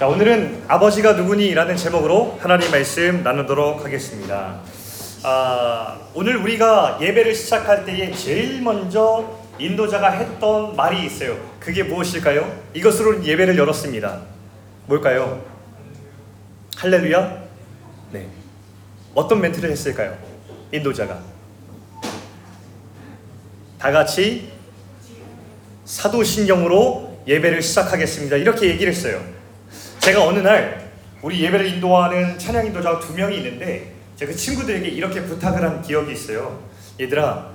자, 0.00 0.08
오늘은 0.08 0.64
아버지가 0.66 1.12
누구니라는 1.12 1.76
제목으로 1.76 2.38
하나님 2.40 2.70
말씀 2.70 3.22
나누도록 3.22 3.84
하겠습니다. 3.84 4.58
아, 5.24 5.98
오늘 6.14 6.36
우리가 6.36 6.98
예배를 7.02 7.34
시작할 7.34 7.84
때에 7.84 8.10
제일 8.12 8.62
먼저 8.62 9.38
인도자가 9.58 10.12
했던 10.12 10.74
말이 10.74 11.04
있어요. 11.04 11.36
그게 11.60 11.82
무엇일까요? 11.82 12.50
이것으로 12.72 13.22
예배를 13.22 13.58
열었습니다. 13.58 14.22
뭘까요? 14.86 15.44
할렐루야? 16.78 17.42
네. 18.12 18.26
어떤 19.14 19.38
멘트를 19.42 19.70
했을까요? 19.70 20.16
인도자가. 20.72 21.20
다 23.78 23.92
같이 23.92 24.50
사도신경으로 25.84 27.20
예배를 27.26 27.60
시작하겠습니다. 27.60 28.36
이렇게 28.36 28.70
얘기를 28.70 28.90
했어요. 28.94 29.38
제가 30.00 30.24
어느 30.24 30.38
날 30.38 30.90
우리 31.20 31.42
예배를 31.42 31.66
인도하는 31.66 32.38
찬양 32.38 32.66
인도자가 32.66 33.00
두 33.00 33.12
명이 33.12 33.36
있는데 33.36 33.92
제가 34.16 34.32
그 34.32 34.36
친구들에게 34.36 34.88
이렇게 34.88 35.22
부탁을 35.22 35.62
한 35.62 35.82
기억이 35.82 36.12
있어요. 36.12 36.62
얘들아, 36.98 37.50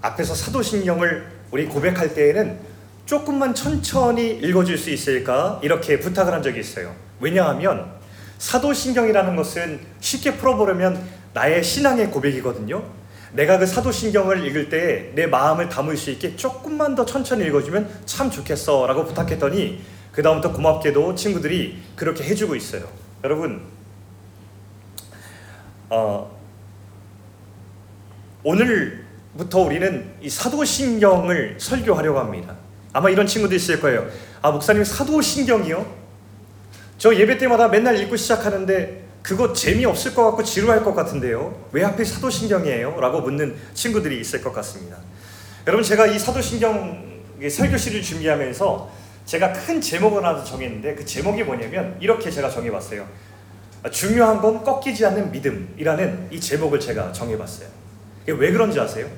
앞에서 0.00 0.34
사도신경을 0.34 1.26
우리 1.50 1.66
고백할 1.66 2.14
때에는 2.14 2.58
조금만 3.04 3.54
천천히 3.54 4.30
읽어줄 4.30 4.78
수 4.78 4.90
있을까? 4.90 5.60
이렇게 5.62 6.00
부탁을 6.00 6.32
한 6.32 6.42
적이 6.42 6.60
있어요. 6.60 6.94
왜냐하면 7.20 7.92
사도신경이라는 8.38 9.36
것은 9.36 9.80
쉽게 10.00 10.36
풀어보려면 10.36 11.02
나의 11.34 11.62
신앙의 11.62 12.10
고백이거든요. 12.10 12.82
내가 13.32 13.58
그 13.58 13.66
사도신경을 13.66 14.46
읽을 14.46 14.68
때 14.70 15.12
내 15.14 15.26
마음을 15.26 15.68
담을 15.68 15.96
수 15.96 16.10
있게 16.10 16.36
조금만 16.36 16.94
더 16.94 17.04
천천히 17.04 17.44
읽어주면 17.46 17.88
참 18.06 18.30
좋겠어 18.30 18.86
라고 18.86 19.04
부탁했더니 19.04 19.82
그 20.12 20.22
다음부터 20.22 20.52
고맙게도 20.52 21.14
친구들이 21.14 21.82
그렇게 21.96 22.22
해주고 22.22 22.54
있어요. 22.54 22.86
여러분, 23.24 23.62
어, 25.88 26.38
오늘부터 28.44 29.60
우리는 29.60 30.12
이 30.20 30.28
사도신경을 30.28 31.56
설교하려고 31.58 32.18
합니다. 32.18 32.56
아마 32.92 33.08
이런 33.08 33.26
친구도 33.26 33.54
있을 33.54 33.80
거예요. 33.80 34.06
아, 34.42 34.50
목사님 34.50 34.84
사도신경이요? 34.84 36.02
저 36.98 37.14
예배 37.14 37.38
때마다 37.38 37.68
맨날 37.68 37.98
읽고 37.98 38.16
시작하는데 38.16 39.02
그거 39.22 39.52
재미없을 39.52 40.14
것 40.14 40.24
같고 40.26 40.42
지루할 40.42 40.84
것 40.84 40.94
같은데요. 40.94 41.68
왜 41.72 41.84
하필 41.84 42.04
사도신경이에요? 42.04 43.00
라고 43.00 43.20
묻는 43.20 43.56
친구들이 43.72 44.20
있을 44.20 44.42
것 44.42 44.52
같습니다. 44.52 44.98
여러분 45.66 45.84
제가 45.84 46.06
이 46.08 46.18
사도신경 46.18 47.22
설교실을 47.48 48.02
준비하면서 48.02 49.01
제가 49.32 49.50
큰 49.50 49.80
제목을 49.80 50.22
하나 50.22 50.44
정했는데 50.44 50.94
그 50.94 51.06
제목이 51.06 51.42
뭐냐면 51.42 51.96
이렇게 52.00 52.30
제가 52.30 52.50
정해봤어요. 52.50 53.08
중요한 53.90 54.42
건 54.42 54.62
꺾이지 54.62 55.06
않는 55.06 55.32
믿음이라는 55.32 56.28
이 56.30 56.38
제목을 56.38 56.78
제가 56.78 57.12
정해봤어요. 57.12 57.66
이게 58.24 58.32
왜 58.32 58.52
그런지 58.52 58.78
아세요? 58.78 59.08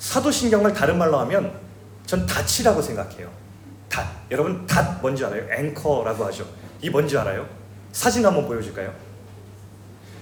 사도신경을 0.00 0.72
다른 0.72 0.98
말로 0.98 1.16
하면 1.20 1.52
전 2.06 2.26
닻이라고 2.26 2.82
생각해요. 2.82 3.30
닷. 3.88 4.04
여러분 4.32 4.66
닷 4.66 5.00
뭔지 5.00 5.24
알아요? 5.24 5.46
앵커라고 5.48 6.24
하죠. 6.24 6.44
이 6.82 6.90
뭔지 6.90 7.16
알아요? 7.16 7.46
사진 7.92 8.26
한번 8.26 8.48
보여줄까요? 8.48 8.92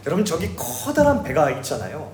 여러분 0.05 0.23
저기 0.23 0.55
커다란 0.55 1.23
배가 1.23 1.51
있잖아요. 1.53 2.13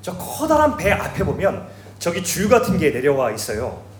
저 0.00 0.16
커다란 0.16 0.78
배 0.78 0.92
앞에 0.92 1.24
보면 1.24 1.68
저기 1.98 2.24
줄 2.24 2.48
같은 2.48 2.78
게 2.78 2.88
내려와 2.88 3.32
있어요. 3.32 3.91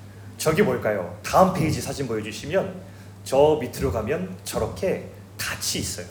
저기 0.43 0.61
뭘까요? 0.61 1.17
다음 1.23 1.55
페이지 1.55 1.81
사진 1.81 2.09
보여주시면 2.09 2.75
저 3.23 3.61
밑으로 3.61 3.93
가면 3.93 4.39
저렇게 4.43 5.05
닻이 5.39 5.79
있어요. 5.79 6.07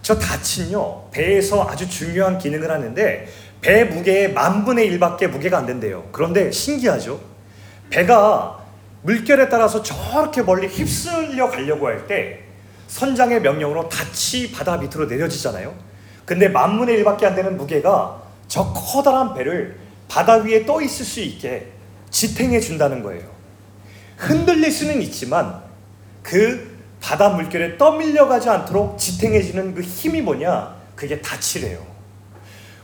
저 0.00 0.18
닻은요 0.18 1.10
배에서 1.10 1.68
아주 1.68 1.86
중요한 1.86 2.38
기능을 2.38 2.70
하는데 2.70 3.28
배 3.60 3.84
무게의 3.84 4.32
만 4.32 4.64
분의 4.64 4.90
1밖에 4.92 5.26
무게가 5.26 5.58
안 5.58 5.66
된대요. 5.66 6.08
그런데 6.10 6.50
신기하죠? 6.50 7.20
배가 7.90 8.64
물결에 9.02 9.50
따라서 9.50 9.82
저렇게 9.82 10.40
멀리 10.40 10.66
휩쓸려 10.66 11.50
가려고 11.50 11.86
할 11.86 12.06
때 12.06 12.44
선장의 12.88 13.42
명령으로 13.42 13.90
닻이 13.90 14.52
바다 14.52 14.78
밑으로 14.78 15.04
내려지잖아요. 15.04 15.74
근데 16.24 16.48
만분의 16.48 17.04
1밖에 17.04 17.24
안 17.24 17.34
되는 17.34 17.58
무게가 17.58 18.22
저 18.48 18.72
커다란 18.72 19.34
배를 19.34 19.76
바다 20.08 20.36
위에 20.36 20.64
떠 20.64 20.80
있을 20.80 21.04
수 21.04 21.20
있게 21.20 21.72
지탱해 22.08 22.60
준다는 22.60 23.02
거예요. 23.02 23.33
흔들릴 24.16 24.70
수는 24.70 25.02
있지만 25.02 25.62
그 26.22 26.74
바다 27.00 27.28
물결에 27.28 27.76
떠밀려가지 27.76 28.48
않도록 28.48 28.98
지탱해 28.98 29.42
주는 29.42 29.74
그 29.74 29.82
힘이 29.82 30.22
뭐냐? 30.22 30.74
그게 30.96 31.20
닻이래요. 31.20 31.84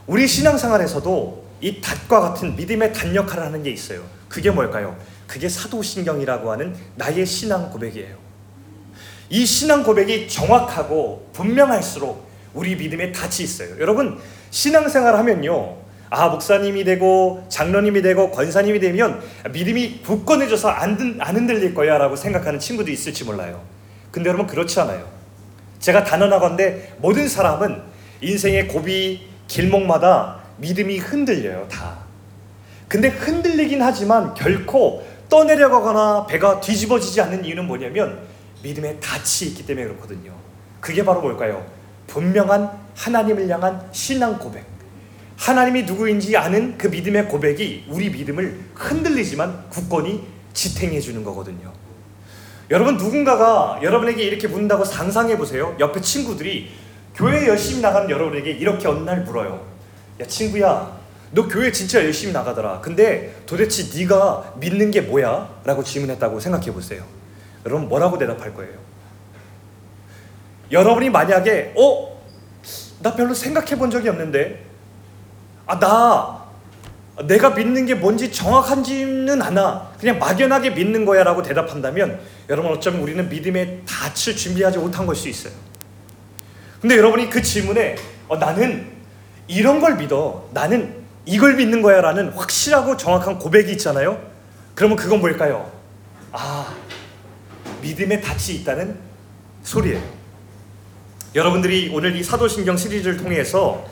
우리 0.05 0.27
신앙생활에서도 0.27 1.45
이 1.61 1.81
닷과 1.81 2.19
같은 2.21 2.55
믿음의 2.55 2.93
단 2.93 3.15
역할을 3.15 3.43
하는 3.43 3.63
게 3.63 3.71
있어요. 3.71 4.03
그게 4.27 4.51
뭘까요? 4.51 4.97
그게 5.27 5.47
사도신경이라고 5.47 6.51
하는 6.51 6.75
나의 6.95 7.25
신앙 7.25 7.71
고백이에요. 7.71 8.15
이 9.29 9.45
신앙 9.45 9.83
고백이 9.83 10.27
정확하고 10.27 11.29
분명할수록 11.33 12.29
우리 12.53 12.75
믿음에 12.75 13.11
닻이 13.11 13.43
있어요. 13.43 13.79
여러분 13.79 14.19
신앙생활 14.49 15.15
하면요. 15.15 15.77
아 16.13 16.27
목사님이 16.27 16.83
되고 16.83 17.41
장로님이 17.47 18.01
되고 18.01 18.31
권사님이 18.31 18.81
되면 18.81 19.21
믿음이 19.53 20.01
굳건해져서 20.01 20.67
안, 20.67 21.17
안 21.21 21.35
흔들릴 21.37 21.73
거야 21.73 21.97
라고 21.97 22.17
생각하는 22.17 22.59
친구도 22.59 22.91
있을지 22.91 23.23
몰라요. 23.23 23.61
근데 24.11 24.27
여러분 24.27 24.45
그렇지 24.45 24.77
않아요. 24.81 25.07
제가 25.79 26.03
단언하건대 26.03 26.95
모든 26.97 27.29
사람은 27.29 27.81
인생의 28.19 28.67
고비 28.67 29.25
길목마다 29.47 30.41
믿음이 30.57 30.97
흔들려요 30.97 31.69
다. 31.71 31.99
근데 32.89 33.07
흔들리긴 33.07 33.81
하지만 33.81 34.33
결코 34.33 35.07
떠내려가거나 35.29 36.25
배가 36.27 36.59
뒤집어지지 36.59 37.21
않는 37.21 37.45
이유는 37.45 37.67
뭐냐면 37.67 38.19
믿음의 38.63 38.99
닻이 38.99 39.51
있기 39.51 39.65
때문에 39.65 39.87
그렇거든요. 39.87 40.33
그게 40.81 41.05
바로 41.05 41.21
뭘까요? 41.21 41.65
분명한 42.07 42.69
하나님을 42.97 43.47
향한 43.47 43.87
신앙 43.93 44.37
고백. 44.37 44.70
하나님이 45.41 45.83
누구인지 45.83 46.37
아는 46.37 46.77
그 46.77 46.85
믿음의 46.85 47.27
고백이 47.27 47.85
우리 47.89 48.11
믿음을 48.11 48.59
흔들리지만 48.75 49.69
굳건히 49.69 50.23
지탱해 50.53 50.99
주는 50.99 51.23
거거든요. 51.23 51.73
여러분 52.69 52.95
누군가가 52.95 53.79
여러분에게 53.81 54.21
이렇게 54.21 54.47
묻는다고 54.47 54.85
상상해 54.85 55.39
보세요. 55.39 55.75
옆에 55.79 55.99
친구들이 55.99 56.69
교회 57.15 57.47
열심히 57.47 57.81
나가는 57.81 58.07
여러분에게 58.07 58.51
이렇게 58.51 58.87
어느 58.87 58.99
날 58.99 59.23
물어요. 59.23 59.65
야 60.19 60.25
친구야, 60.27 60.99
너 61.31 61.47
교회 61.47 61.71
진짜 61.71 62.03
열심히 62.03 62.33
나가더라. 62.33 62.79
근데 62.81 63.41
도대체 63.47 63.97
네가 63.97 64.57
믿는 64.59 64.91
게 64.91 65.01
뭐야? 65.01 65.61
라고 65.65 65.83
질문했다고 65.83 66.39
생각해 66.39 66.71
보세요. 66.71 67.03
여러분 67.65 67.89
뭐라고 67.89 68.19
대답할 68.19 68.53
거예요? 68.53 68.77
여러분이 70.71 71.09
만약에 71.09 71.73
어? 71.75 72.21
나 72.99 73.15
별로 73.15 73.33
생각해 73.33 73.79
본 73.79 73.89
적이 73.89 74.09
없는데 74.09 74.70
아, 75.71 75.79
나 75.79 76.41
내가 77.27 77.51
믿는 77.51 77.85
게 77.85 77.95
뭔지 77.95 78.29
정확한지는 78.31 79.41
않아. 79.41 79.91
그냥 79.99 80.19
막연하게 80.19 80.71
믿는 80.71 81.05
거야 81.05 81.23
라고 81.23 81.41
대답한다면 81.41 82.19
여러분 82.49 82.71
어쩌면 82.71 83.01
우리는 83.01 83.29
믿음의 83.29 83.83
닻을 83.85 84.35
준비하지 84.35 84.79
못한 84.79 85.05
걸 85.05 85.15
수 85.15 85.29
있어요. 85.29 85.53
근데 86.81 86.97
여러분이 86.97 87.29
그 87.29 87.41
질문에 87.41 87.95
어, 88.27 88.37
나는 88.37 88.91
이런 89.47 89.79
걸 89.79 89.95
믿어. 89.95 90.49
나는 90.51 90.95
이걸 91.25 91.55
믿는 91.55 91.81
거야 91.81 92.01
라는 92.01 92.29
확실하고 92.31 92.97
정확한 92.97 93.39
고백이 93.39 93.71
있잖아요. 93.73 94.19
그러면 94.75 94.97
그건 94.97 95.19
뭘까요? 95.21 95.71
아, 96.33 96.73
믿음의 97.81 98.21
닻이 98.21 98.55
있다는 98.55 98.97
소리예요. 99.63 100.01
여러분들이 101.35 101.91
오늘 101.93 102.15
이 102.15 102.23
사도신경 102.23 102.75
시리즈를 102.75 103.15
통해서 103.17 103.85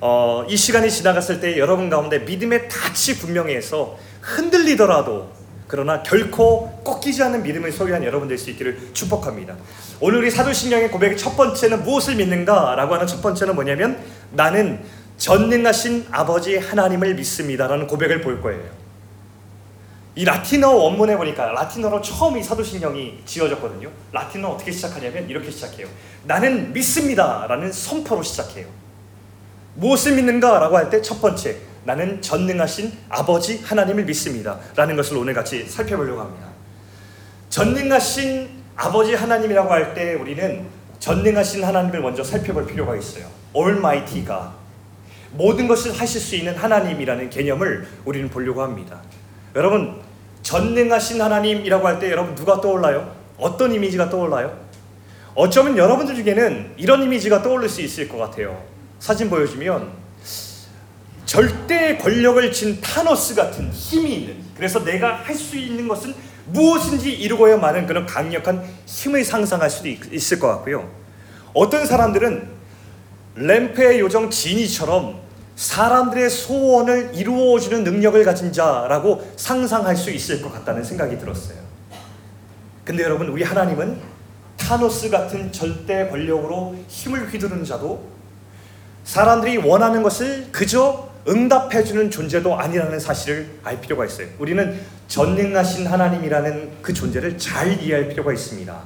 어, 0.00 0.44
이 0.48 0.56
시간이 0.56 0.90
지나갔을 0.90 1.40
때 1.40 1.58
여러분 1.58 1.88
가운데 1.88 2.18
믿음의 2.18 2.68
닻이 2.68 3.18
분명해서 3.18 3.98
흔들리더라도 4.20 5.30
그러나 5.68 6.02
결코 6.02 6.70
꺾이지 6.84 7.22
않는 7.22 7.42
믿음을 7.42 7.72
소유한 7.72 8.04
여러분 8.04 8.28
될 8.28 8.38
수 8.38 8.50
있기를 8.50 8.90
축복합니다. 8.92 9.56
오늘 10.00 10.18
우리 10.18 10.30
사도신경의 10.30 10.90
고백의 10.90 11.16
첫 11.16 11.36
번째는 11.36 11.82
무엇을 11.82 12.16
믿는가라고 12.16 12.94
하는 12.94 13.06
첫 13.06 13.20
번째는 13.22 13.54
뭐냐면 13.54 13.98
나는 14.32 14.80
전능하신 15.16 16.08
아버지 16.10 16.58
하나님을 16.58 17.14
믿습니다라는 17.14 17.86
고백을 17.86 18.20
볼 18.20 18.40
거예요. 18.42 18.62
이 20.14 20.24
라틴어 20.24 20.70
원문에 20.70 21.16
보니까 21.16 21.46
라틴어로 21.52 22.00
처음 22.00 22.38
이 22.38 22.42
사도신경이 22.42 23.22
지어졌거든요. 23.24 23.90
라틴어 24.12 24.48
어떻게 24.48 24.70
시작하냐면 24.70 25.28
이렇게 25.28 25.50
시작해요. 25.50 25.88
나는 26.24 26.72
믿습니다라는 26.72 27.72
선포로 27.72 28.22
시작해요. 28.22 28.66
무엇을 29.76 30.16
믿는가라고 30.16 30.76
할 30.76 30.90
때 30.90 31.02
첫 31.02 31.20
번째 31.20 31.56
나는 31.84 32.20
전능하신 32.20 32.92
아버지 33.08 33.60
하나님을 33.62 34.04
믿습니다 34.04 34.58
라는 34.74 34.96
것을 34.96 35.16
오늘 35.18 35.34
같이 35.34 35.64
살펴보려고 35.66 36.20
합니다. 36.20 36.46
전능하신 37.48 38.48
아버지 38.76 39.14
하나님이라고 39.14 39.70
할 39.70 39.94
때 39.94 40.14
우리는 40.14 40.66
전능하신 40.98 41.64
하나님을 41.64 42.00
먼저 42.00 42.24
살펴볼 42.24 42.66
필요가 42.66 42.96
있어요. 42.96 43.26
Almighty가 43.54 44.54
모든 45.32 45.68
것을 45.68 45.92
하실 45.92 46.20
수 46.20 46.34
있는 46.36 46.54
하나님이라는 46.56 47.30
개념을 47.30 47.86
우리는 48.04 48.28
보려고 48.28 48.62
합니다. 48.62 49.00
여러분 49.54 50.00
전능하신 50.42 51.20
하나님이라고 51.20 51.86
할 51.86 51.98
때 51.98 52.10
여러분 52.10 52.34
누가 52.34 52.60
떠올라요? 52.60 53.14
어떤 53.38 53.72
이미지가 53.72 54.10
떠올라요? 54.10 54.58
어쩌면 55.34 55.76
여러분들 55.76 56.14
중에는 56.14 56.74
이런 56.78 57.02
이미지가 57.02 57.42
떠오를 57.42 57.68
수 57.68 57.82
있을 57.82 58.08
것 58.08 58.16
같아요. 58.18 58.62
사진 58.98 59.30
보여주면 59.30 59.90
절대 61.24 61.96
권력을 61.98 62.52
진 62.52 62.80
타노스 62.80 63.34
같은 63.34 63.70
힘이 63.72 64.14
있는 64.16 64.36
그래서 64.56 64.82
내가 64.84 65.16
할 65.16 65.34
수 65.34 65.56
있는 65.56 65.86
것은 65.88 66.14
무엇인지 66.46 67.10
이루고야 67.12 67.56
마는 67.56 67.86
그런 67.86 68.06
강력한 68.06 68.64
힘을 68.86 69.24
상상할 69.24 69.68
수도 69.68 69.88
있, 69.88 70.32
을것 70.32 70.40
같고요. 70.40 70.88
어떤 71.52 71.84
사람들은 71.84 72.48
램프의 73.34 74.00
요정 74.00 74.30
지니처럼 74.30 75.20
사람들의 75.56 76.30
소원을 76.30 77.12
이루어주는 77.14 77.82
능력을 77.82 78.22
가진 78.24 78.52
자라고 78.52 79.30
상상할 79.36 79.96
수 79.96 80.10
있을 80.10 80.40
것 80.40 80.52
같다는 80.52 80.84
생각이 80.84 81.18
들었어요. 81.18 81.58
근데 82.84 83.02
여러분, 83.02 83.28
우리 83.28 83.42
하나님은 83.42 83.98
타노스 84.56 85.10
같은 85.10 85.50
절대 85.50 86.08
권력으로 86.08 86.76
힘을 86.88 87.28
휘두르는 87.28 87.64
자도 87.64 88.15
사람들이 89.06 89.58
원하는 89.58 90.02
것을 90.02 90.48
그저 90.52 91.08
응답해주는 91.28 92.10
존재도 92.10 92.58
아니라는 92.58 93.00
사실을 93.00 93.48
알 93.64 93.80
필요가 93.80 94.04
있어요. 94.04 94.26
우리는 94.38 94.78
전능하신 95.08 95.86
하나님이라는 95.86 96.70
그 96.82 96.92
존재를 96.92 97.38
잘 97.38 97.80
이해할 97.80 98.08
필요가 98.08 98.32
있습니다. 98.32 98.78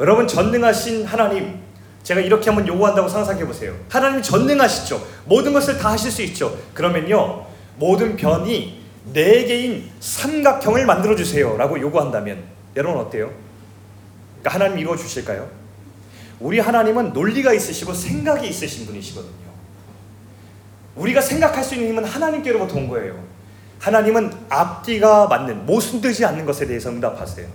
여러분, 0.00 0.26
전능하신 0.26 1.06
하나님, 1.06 1.60
제가 2.02 2.20
이렇게 2.20 2.50
한번 2.50 2.66
요구한다고 2.68 3.08
상상해 3.08 3.44
보세요. 3.46 3.74
하나님 3.88 4.20
전능하시죠. 4.20 5.04
모든 5.24 5.52
것을 5.52 5.78
다 5.78 5.92
하실 5.92 6.10
수 6.10 6.22
있죠. 6.22 6.56
그러면요, 6.74 7.46
모든 7.76 8.16
변이 8.16 8.80
네 9.12 9.44
개인 9.44 9.88
삼각형을 10.00 10.86
만들어 10.86 11.14
주세요 11.14 11.56
라고 11.56 11.80
요구한다면 11.80 12.42
여러분 12.74 13.00
어때요? 13.00 13.30
그러니까 14.40 14.54
하나님 14.54 14.78
이루어 14.78 14.96
주실까요? 14.96 15.48
우리 16.40 16.58
하나님은 16.58 17.12
논리가 17.12 17.52
있으시고 17.52 17.94
생각이 17.94 18.48
있으신 18.48 18.86
분이시거든요. 18.86 19.46
우리가 20.96 21.20
생각할 21.20 21.62
수 21.62 21.74
있는 21.74 21.90
힘은 21.90 22.04
하나님께로부터 22.04 22.76
온 22.76 22.88
거예요. 22.88 23.22
하나님은 23.78 24.32
앞뒤가 24.48 25.26
맞는 25.28 25.66
모순되지 25.66 26.24
않는 26.24 26.44
것에 26.44 26.66
대해서 26.66 26.90
응답하세요. 26.90 27.46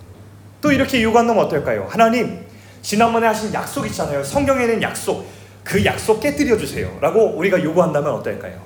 또 0.60 0.70
이렇게 0.70 1.02
요구한다면 1.02 1.44
어떨까요? 1.44 1.88
하나님, 1.90 2.44
지난번에 2.82 3.26
하신 3.26 3.52
약속 3.52 3.86
있잖아요. 3.86 4.22
성경에는 4.22 4.82
약속, 4.82 5.26
그 5.64 5.84
약속 5.84 6.20
깨뜨려 6.20 6.56
주세요. 6.56 6.96
라고 7.00 7.36
우리가 7.36 7.62
요구한다면 7.62 8.12
어떨까요? 8.12 8.60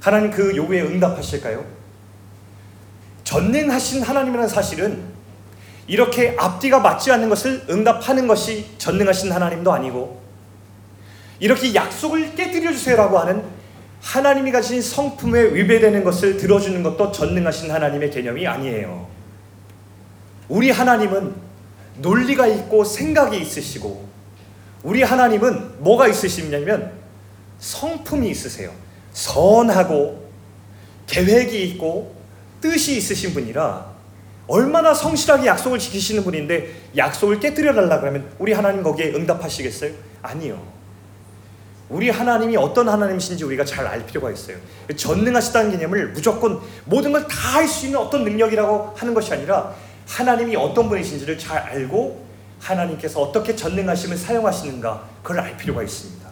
하나님 0.00 0.30
그 0.30 0.54
요구에 0.54 0.82
응답하실까요? 0.82 1.64
전능하신 3.24 4.02
하나님이라는 4.02 4.48
사실은 4.48 5.02
이렇게 5.90 6.36
앞뒤가 6.38 6.78
맞지 6.78 7.10
않는 7.10 7.28
것을 7.28 7.64
응답하는 7.68 8.28
것이 8.28 8.64
전능하신 8.78 9.32
하나님도 9.32 9.72
아니고 9.72 10.22
이렇게 11.40 11.74
약속을 11.74 12.36
깨뜨려 12.36 12.70
주세요라고 12.70 13.18
하는 13.18 13.42
하나님이 14.00 14.52
가진 14.52 14.80
성품에 14.80 15.52
위배되는 15.52 16.04
것을 16.04 16.36
들어주는 16.36 16.80
것도 16.84 17.10
전능하신 17.10 17.72
하나님의 17.72 18.12
개념이 18.12 18.46
아니에요. 18.46 19.08
우리 20.48 20.70
하나님은 20.70 21.34
논리가 21.96 22.46
있고 22.46 22.84
생각이 22.84 23.40
있으시고 23.40 24.08
우리 24.84 25.02
하나님은 25.02 25.82
뭐가 25.82 26.06
있으시냐면 26.06 26.92
성품이 27.58 28.30
있으세요. 28.30 28.70
선하고 29.12 30.30
계획이 31.08 31.64
있고 31.70 32.14
뜻이 32.60 32.96
있으신 32.96 33.34
분이라 33.34 33.89
얼마나 34.50 34.92
성실하게 34.92 35.46
약속을 35.46 35.78
지키시는 35.78 36.24
분인데 36.24 36.74
약속을 36.96 37.38
깨뜨려 37.38 37.72
달라 37.72 38.00
그러면 38.00 38.28
우리 38.40 38.52
하나님 38.52 38.82
거기에 38.82 39.12
응답하시겠어요? 39.14 39.92
아니요. 40.22 40.60
우리 41.88 42.10
하나님이 42.10 42.56
어떤 42.56 42.88
하나님이신지 42.88 43.44
우리가 43.44 43.64
잘 43.64 43.86
알 43.86 44.04
필요가 44.06 44.28
있어요. 44.30 44.56
전능하시다는 44.96 45.70
개념을 45.72 46.08
무조건 46.08 46.60
모든 46.84 47.12
걸 47.12 47.26
다 47.28 47.58
할 47.58 47.68
수 47.68 47.86
있는 47.86 48.00
어떤 48.00 48.24
능력이라고 48.24 48.94
하는 48.96 49.14
것이 49.14 49.32
아니라 49.32 49.72
하나님이 50.08 50.56
어떤 50.56 50.88
분이신지를 50.88 51.38
잘 51.38 51.58
알고 51.58 52.26
하나님께서 52.58 53.20
어떻게 53.20 53.54
전능하심을 53.54 54.16
사용하시는가 54.16 55.04
그걸 55.22 55.40
알 55.40 55.56
필요가 55.56 55.82
있습니다. 55.84 56.28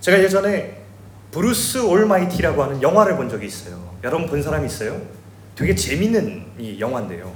제가 0.00 0.18
예전에 0.22 0.82
브루스 1.30 1.78
올마이티라고 1.78 2.60
하는 2.62 2.82
영화를 2.82 3.16
본 3.16 3.28
적이 3.28 3.46
있어요. 3.46 3.94
여러분 4.02 4.28
본 4.28 4.42
사람 4.42 4.64
있어요? 4.66 5.00
되게 5.56 5.74
재밌는 5.74 6.44
이 6.58 6.78
영화인데요. 6.78 7.32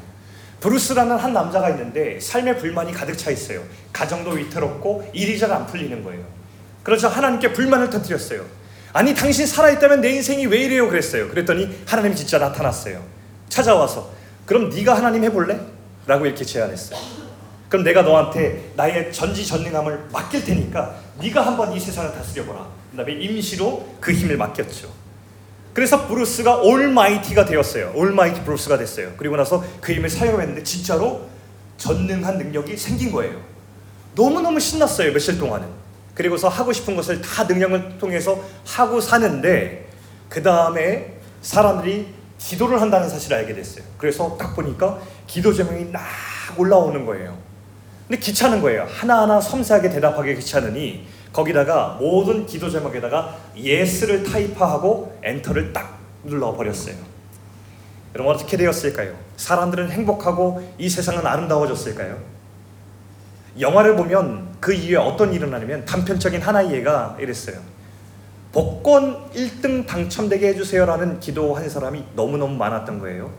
브루스라는 0.61 1.17
한 1.17 1.33
남자가 1.33 1.71
있는데 1.71 2.21
삶에 2.21 2.57
불만이 2.57 2.93
가득 2.93 3.17
차 3.17 3.31
있어요. 3.31 3.63
가정도 3.93 4.33
위태롭고 4.33 5.11
일이 5.15 5.39
잘 5.39 5.51
안 5.51 5.67
풀리는 5.67 6.05
거예요. 6.05 6.23
그래서 6.83 7.09
하나님께 7.09 7.53
불만을 7.55 7.89
터뜨렸어요. 7.91 8.45
아니 8.93 9.15
당신 9.15 9.47
살아있다면 9.47 10.01
내 10.03 10.11
인생이 10.11 10.47
왜 10.47 10.59
이래요 10.59 10.89
그랬어요. 10.89 11.29
그랬더니 11.29 11.83
하나님이 11.87 12.15
진짜 12.15 12.39
나타났어요. 12.39 13.03
찾아와서 13.49 14.11
그럼 14.45 14.69
네가 14.69 14.97
하나님 14.97 15.25
해볼래? 15.25 15.59
라고 16.07 16.27
이렇게 16.27 16.45
제안했어요. 16.45 16.99
그럼 17.69 17.85
내가 17.85 18.03
너한테 18.03 18.73
나의 18.77 19.13
전지전능함을 19.13 20.09
맡길 20.13 20.45
테니까 20.45 20.97
네가 21.21 21.47
한번 21.47 21.73
이 21.73 21.81
세상을 21.81 22.13
다스려보라. 22.13 22.67
그 22.91 22.97
다음에 22.97 23.13
임시로 23.13 23.97
그 24.01 24.13
힘을 24.13 24.37
맡겼죠. 24.37 24.93
그래서 25.81 26.07
브루스가 26.07 26.57
almighty가 26.57 27.47
되었어요. 27.47 27.93
Almighty 27.95 28.43
브루스가 28.43 28.77
됐어요. 28.77 29.15
그리고 29.17 29.35
나서 29.39 29.65
그 29.81 29.95
힘을 29.95 30.11
사용했는데 30.11 30.63
진짜로 30.63 31.23
전능한 31.79 32.37
능력이 32.37 32.77
생긴 32.77 33.11
거예요. 33.11 33.41
너무너무 34.15 34.61
신났어요. 34.61 35.11
며칠 35.11 35.39
동안은. 35.39 35.67
그리고서 36.15 36.49
하고 36.49 36.71
싶은 36.71 36.97
것을 36.97 37.23
다 37.23 37.45
능력을 37.45 37.97
통해서 37.97 38.45
하고 38.67 39.01
사는데 39.01 39.89
그 40.29 40.43
다음에 40.43 41.15
사람들이 41.41 42.09
기도를 42.37 42.79
한다는 42.79 43.09
사실을 43.09 43.39
알게 43.39 43.55
됐어요. 43.55 43.83
그래서 43.97 44.37
딱 44.39 44.55
보니까 44.55 44.99
기도 45.27 45.51
제목이 45.51 45.87
막 45.87 46.03
올라오는 46.59 47.07
거예요. 47.07 47.39
근데 48.07 48.21
귀찮은 48.21 48.61
거예요. 48.61 48.87
하나하나 48.87 49.41
섬세하게 49.41 49.89
대답하기 49.89 50.35
귀찮으니 50.35 51.07
거기다가 51.33 51.97
모든 52.01 52.47
기도 52.47 52.69
제목에다가 52.69 53.37
yes를 53.57 54.25
타이프하고 54.25 55.19
enter를 55.23 55.73
딱 55.73 55.99
눌러 56.25 56.53
버렸어요. 56.55 56.97
여러분 58.15 58.35
어떻게 58.35 58.57
되었을까요? 58.57 59.15
사람들은 59.37 59.91
행복하고 59.91 60.75
이 60.79 60.89
세상은 60.89 61.27
아름다워졌을까요? 61.27 62.19
영화를 63.59 63.97
보면 63.97 64.57
그 64.61 64.73
이후에 64.73 64.97
어떤 64.97 65.31
일이 65.31 65.39
일어나냐면 65.39 65.85
단편적인 65.85 66.41
하나의 66.41 66.73
예가 66.73 67.17
이랬어요. 67.21 67.59
복권 68.53 69.31
1등 69.31 69.87
당첨되게 69.87 70.49
해주세요라는 70.49 71.21
기도한 71.21 71.69
사람이 71.69 72.05
너무너무 72.15 72.57
많았던 72.57 72.99
거예요. 72.99 73.33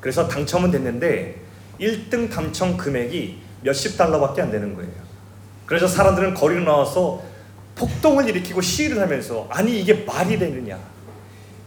그래서 0.00 0.28
당첨은 0.28 0.70
됐는데 0.70 1.40
1등 1.80 2.30
당첨 2.30 2.76
금액이 2.76 3.40
몇십 3.62 3.96
달러밖에 3.96 4.42
안 4.42 4.50
되는 4.50 4.74
거예요. 4.74 4.90
그래서 5.64 5.86
사람들은 5.86 6.34
거리로 6.34 6.64
나와서 6.64 7.22
폭동을 7.78 8.28
일으키고 8.28 8.60
시위를 8.60 9.00
하면서 9.00 9.46
아니 9.50 9.80
이게 9.80 9.94
말이 9.94 10.38
되느냐 10.38 10.78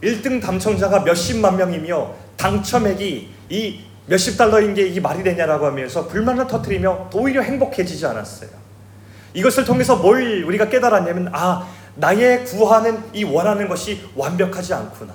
1등 0.02 0.40
당첨자가 0.40 1.00
몇십만 1.00 1.56
명이며 1.56 2.14
당첨액이 2.36 3.28
이 3.50 3.80
몇십 4.06 4.36
달러인 4.36 4.74
게 4.74 4.86
이게 4.86 5.00
말이 5.00 5.22
되냐라고 5.22 5.66
하면서 5.66 6.06
불만을 6.06 6.46
터뜨리며 6.46 7.10
오히려 7.14 7.40
행복해지지 7.40 8.04
않았어요. 8.06 8.50
이것을 9.34 9.64
통해서 9.64 9.96
뭘 9.96 10.42
우리가 10.44 10.68
깨달았냐면 10.68 11.30
아 11.32 11.68
나의 11.94 12.44
구하는 12.44 13.02
이 13.12 13.24
원하는 13.24 13.68
것이 13.68 14.00
완벽하지 14.16 14.74
않구나. 14.74 15.14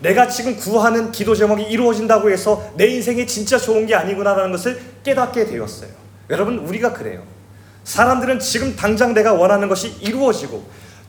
내가 0.00 0.28
지금 0.28 0.56
구하는 0.56 1.12
기도 1.12 1.34
제목이 1.34 1.62
이루어진다고 1.64 2.30
해서 2.30 2.72
내 2.74 2.86
인생이 2.86 3.26
진짜 3.26 3.58
좋은 3.58 3.86
게 3.86 3.94
아니구나라는 3.94 4.50
것을 4.52 4.80
깨닫게 5.04 5.46
되었어요. 5.46 5.90
여러분 6.30 6.58
우리가 6.58 6.92
그래요. 6.92 7.22
사람들은 7.84 8.38
지금 8.38 8.76
당장 8.76 9.14
내가 9.14 9.32
원하는 9.32 9.68
것이 9.68 9.96
이루어지고 10.00 10.64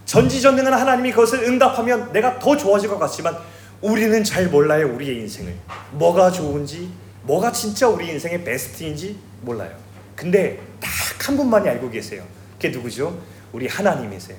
전지전능한 0.06 0.74
하나님이 0.74 1.12
그것을 1.12 1.44
응답하면 1.44 2.12
내가 2.12 2.40
더 2.40 2.58
좋아질 2.58 2.90
것 2.90 2.98
같지만 3.00 3.38
우리는 3.82 4.24
잘 4.24 4.48
몰라요 4.48 4.94
우리의 4.94 5.18
인생을. 5.22 5.54
뭐가 5.92 6.32
좋은지 6.32 6.90
뭐가 7.24 7.52
진짜 7.52 7.88
우리 7.88 8.10
인생의 8.10 8.44
베스트인지 8.44 9.18
몰라요. 9.42 9.72
근데 10.16 10.60
딱 10.80 10.90
한 11.28 11.38
분만이 11.38 11.70
알고 11.70 11.90
계세요. 11.90 12.24
그게 12.54 12.70
누구죠? 12.70 13.18
우리 13.52 13.68
하나님이세요. 13.68 14.38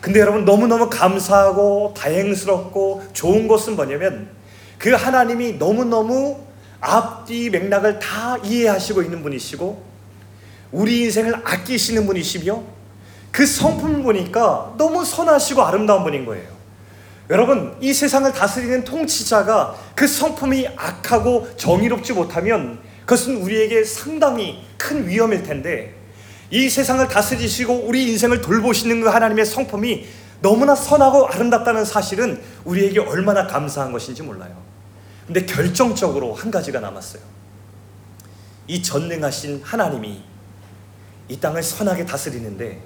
근데 0.00 0.20
여러분 0.20 0.44
너무너무 0.44 0.88
감사하고 0.88 1.94
다행스럽고 1.96 3.02
좋은 3.12 3.48
것은 3.48 3.74
뭐냐면 3.74 4.28
그 4.78 4.92
하나님이 4.92 5.54
너무너무 5.54 6.40
앞뒤 6.80 7.50
맥락을 7.50 7.98
다 7.98 8.36
이해하시고 8.38 9.02
있는 9.02 9.22
분이시고 9.22 9.87
우리 10.72 11.02
인생을 11.02 11.42
아끼시는 11.44 12.06
분이시며 12.06 12.62
그 13.30 13.46
성품을 13.46 14.02
보니까 14.02 14.74
너무 14.76 15.04
선하시고 15.04 15.62
아름다운 15.62 16.02
분인 16.02 16.24
거예요. 16.24 16.58
여러분, 17.30 17.76
이 17.80 17.92
세상을 17.92 18.30
다스리는 18.32 18.84
통치자가 18.84 19.76
그 19.94 20.06
성품이 20.06 20.68
악하고 20.76 21.56
정의롭지 21.56 22.14
못하면 22.14 22.80
그것은 23.00 23.36
우리에게 23.36 23.84
상당히 23.84 24.64
큰 24.76 25.06
위험일 25.06 25.42
텐데 25.42 25.94
이 26.50 26.70
세상을 26.70 27.06
다스리시고 27.08 27.86
우리 27.86 28.08
인생을 28.08 28.40
돌보시는 28.40 29.02
그 29.02 29.08
하나님의 29.08 29.44
성품이 29.44 30.06
너무나 30.40 30.74
선하고 30.74 31.26
아름답다는 31.26 31.84
사실은 31.84 32.40
우리에게 32.64 33.00
얼마나 33.00 33.46
감사한 33.46 33.92
것인지 33.92 34.22
몰라요. 34.22 34.56
근데 35.26 35.44
결정적으로 35.44 36.32
한 36.32 36.50
가지가 36.50 36.80
남았어요. 36.80 37.22
이 38.66 38.82
전능하신 38.82 39.62
하나님이 39.62 40.22
이 41.28 41.38
땅을 41.38 41.62
선하게 41.62 42.06
다스리는데 42.06 42.80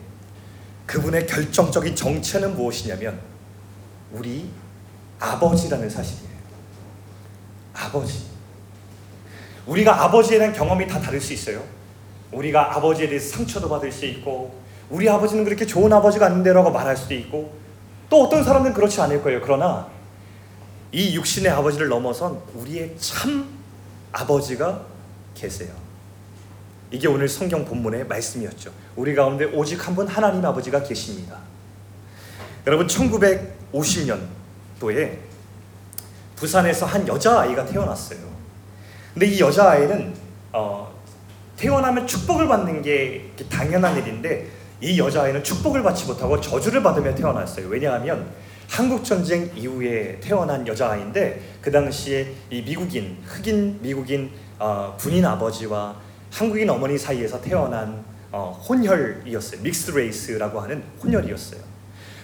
그분의 0.87 1.27
결정적인 1.27 1.95
정체는 1.95 2.57
무엇이냐면 2.57 3.21
우리 4.13 4.51
아버지라는 5.19 5.89
사실이에요. 5.89 6.33
아버지. 7.73 8.27
우리가 9.67 10.05
아버지에 10.05 10.39
대한 10.39 10.53
경험이 10.53 10.87
다 10.87 11.01
다를 11.01 11.21
수 11.21 11.33
있어요. 11.33 11.63
우리가 12.33 12.77
아버지에 12.77 13.09
대해서 13.09 13.37
상처도 13.37 13.69
받을 13.69 13.93
수 13.93 14.05
있고 14.07 14.61
우리 14.91 15.09
아버지는 15.09 15.45
그렇게 15.45 15.65
좋은 15.65 15.93
아버지가 15.93 16.27
아닌데라고 16.27 16.71
말할 16.71 16.97
수도 16.97 17.15
있고 17.15 17.55
또 18.11 18.25
어떤 18.25 18.45
사람들은 18.45 18.75
그렇지 18.75 19.01
않을 19.01 19.23
거예요. 19.23 19.41
그러나 19.43 19.89
이 20.91 21.15
육신의 21.15 21.51
아버지를 21.51 21.89
넘어선 21.89 22.43
우리의 22.55 22.97
참 22.99 23.49
아버지가 24.11 24.85
계세요. 25.35 25.82
이게 26.93 27.09
오늘 27.09 27.29
성경 27.29 27.65
본문의 27.65 28.07
말씀이었죠. 28.07 28.71
우리 28.97 29.15
가운데 29.15 29.45
오직 29.47 29.87
한 29.87 29.95
분 29.95 30.07
하나님 30.07 30.45
아버지가 30.45 30.83
계십니다. 30.83 31.39
여러분 32.67 32.87
1950년도에 32.87 35.17
부산에서 36.37 36.85
한 36.87 37.07
여자아이가 37.09 37.65
태어났어요. 37.67 38.19
근데 39.15 39.27
이 39.27 39.41
여자아이는 39.41 40.15
어, 40.53 40.93
태어나면 41.57 42.07
축복을 42.07 42.47
받는 42.49 42.83
게 42.83 43.31
당연한 43.49 43.97
일인데 43.99 44.49
이 44.81 44.99
여자아이는 44.99 45.45
축복을 45.45 45.83
받지 45.83 46.07
못하고 46.07 46.41
저주를 46.41 46.83
받으며 46.83 47.15
태어났어요. 47.15 47.69
왜냐하면 47.69 48.27
한국 48.69 49.05
전쟁 49.05 49.51
이후에 49.55 50.19
태어난 50.21 50.67
여자아이인데 50.67 51.41
그 51.61 51.71
당시에 51.71 52.33
이 52.51 52.63
미국인 52.63 53.19
흑인 53.25 53.79
미국인 53.81 54.31
어, 54.59 54.97
군인 54.99 55.25
아버지와 55.25 55.95
한국인 56.33 56.71
어머니 56.71 56.97
사이에서 56.97 57.41
태어난 57.43 58.03
어, 58.33 58.59
혼혈이었어요. 58.67 59.61
mixed 59.63 59.91
race라고 59.91 60.61
하는 60.61 60.83
혼혈이었어요. 61.03 61.61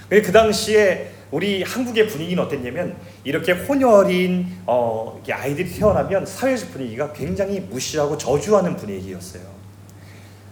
그 0.08 0.32
당시에 0.32 1.10
우리 1.30 1.62
한국의 1.62 2.08
분위기는 2.08 2.42
어땠냐면 2.42 2.96
이렇게 3.22 3.52
혼혈인 3.52 4.46
어, 4.64 5.22
아이들이 5.30 5.70
태어나면 5.70 6.24
사회적 6.24 6.72
분위기가 6.72 7.12
굉장히 7.12 7.60
무시하고 7.60 8.16
저주하는 8.16 8.76
분위기였어요. 8.76 9.42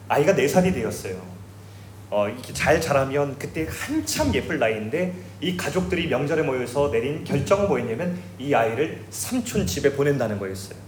아이가 0.08 0.34
네 0.34 0.46
살이 0.46 0.72
되었어요. 0.72 1.16
어, 2.10 2.28
이렇게 2.28 2.52
잘 2.52 2.78
자라면 2.78 3.38
그때 3.38 3.66
한참 3.68 4.34
예쁠 4.34 4.58
나이인데 4.58 5.14
이 5.40 5.56
가족들이 5.56 6.08
명절에 6.08 6.42
모여서 6.42 6.90
내린 6.90 7.24
결정은 7.24 7.68
뭐였냐면 7.68 8.18
이 8.38 8.52
아이를 8.52 9.02
삼촌 9.08 9.66
집에 9.66 9.94
보낸다는 9.94 10.38
거였어요. 10.38 10.78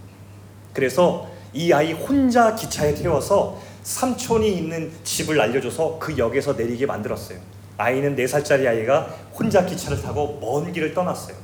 그래서 0.75 1.38
이 1.53 1.73
아이 1.73 1.93
혼자 1.93 2.55
기차에 2.55 2.95
태워서 2.95 3.61
삼촌이 3.83 4.53
있는 4.57 4.91
집을 5.05 5.41
알려줘서 5.41 5.99
그 5.99 6.17
역에서 6.19 6.53
내리게 6.53 6.87
만들었어요. 6.87 7.39
아이는 7.79 8.17
4살짜리 8.17 8.67
아이가 8.67 9.15
혼자 9.33 9.65
기차를 9.65 10.03
타고 10.03 10.39
먼 10.41 10.73
길을 10.73 10.93
떠났어요. 10.95 11.37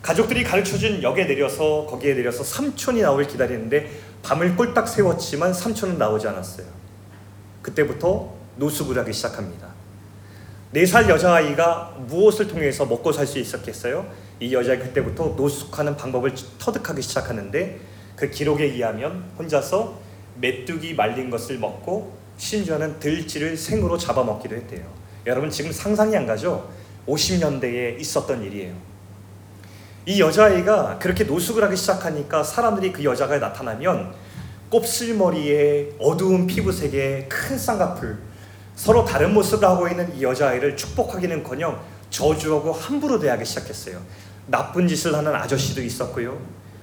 가족들이 0.00 0.44
가르쳐준 0.44 1.02
역에 1.02 1.24
내려서 1.24 1.84
거기에 1.86 2.14
내려서 2.14 2.44
삼촌이 2.44 3.02
나올 3.02 3.26
기다리는데 3.26 3.90
밤을 4.22 4.56
꼴딱 4.56 4.88
세웠지만 4.88 5.52
삼촌은 5.52 5.98
나오지 5.98 6.28
않았어요. 6.28 6.66
그때부터 7.62 8.32
노숙을 8.56 8.96
하기 8.98 9.12
시작합니다. 9.12 9.68
4살 10.74 11.08
여자아이가 11.08 11.96
무엇을 12.06 12.46
통해서 12.48 12.84
먹고 12.86 13.12
살 13.12 13.26
수 13.26 13.38
있었겠어요? 13.38 14.06
이 14.40 14.54
여자가 14.54 14.84
그때부터 14.84 15.34
노숙하는 15.36 15.96
방법을 15.96 16.34
터득하기 16.58 17.02
시작하는데 17.02 17.80
그 18.18 18.28
기록에 18.28 18.64
의하면 18.64 19.30
혼자서 19.38 19.96
메뚜기 20.40 20.94
말린 20.94 21.30
것을 21.30 21.58
먹고 21.58 22.16
심지어는 22.36 22.98
들쥐를 22.98 23.56
생으로 23.56 23.96
잡아먹기도 23.96 24.56
했대요. 24.56 24.84
여러분 25.26 25.50
지금 25.50 25.70
상상이 25.70 26.16
안 26.16 26.26
가죠? 26.26 26.68
50년대에 27.06 27.98
있었던 28.00 28.42
일이에요. 28.42 28.74
이 30.06 30.20
여자아이가 30.20 30.98
그렇게 30.98 31.24
노숙을 31.24 31.62
하기 31.64 31.76
시작하니까 31.76 32.42
사람들이 32.42 32.92
그 32.92 33.04
여자가 33.04 33.38
나타나면 33.38 34.14
곱슬머리에 34.70 35.94
어두운 35.98 36.46
피부색에 36.46 37.26
큰 37.28 37.56
쌍꺼풀 37.56 38.18
서로 38.74 39.04
다른 39.04 39.32
모습을 39.32 39.66
하고 39.66 39.88
있는 39.88 40.14
이 40.16 40.22
여자아이를 40.22 40.76
축복하기는커녕 40.76 41.80
저주하고 42.10 42.72
함부로 42.72 43.18
대하기 43.18 43.44
시작했어요. 43.44 44.00
나쁜 44.46 44.88
짓을 44.88 45.14
하는 45.14 45.34
아저씨도 45.34 45.82
있었고요. 45.82 46.38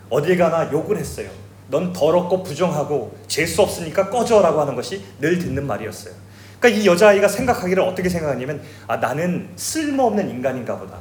어딜 0.10 0.38
가나 0.38 0.72
욕을 0.72 0.98
했어요. 0.98 1.30
넌 1.68 1.92
더럽고 1.92 2.44
부정하고 2.44 3.18
재수 3.28 3.62
없으니까 3.62 4.10
꺼져라고 4.10 4.62
하는 4.62 4.76
것이 4.76 5.04
늘 5.20 5.40
듣는 5.40 5.66
말이었어요. 5.66 6.14
그러니까 6.60 6.82
이 6.82 6.86
여자아이가 6.88 7.28
생각하기를 7.28 7.82
어떻게 7.84 8.10
생각하냐면 8.10 8.62
아 8.88 8.98
나는 8.98 9.50
쓸모없는 9.56 10.30
인간인가 10.30 10.78
보다. 10.78 11.00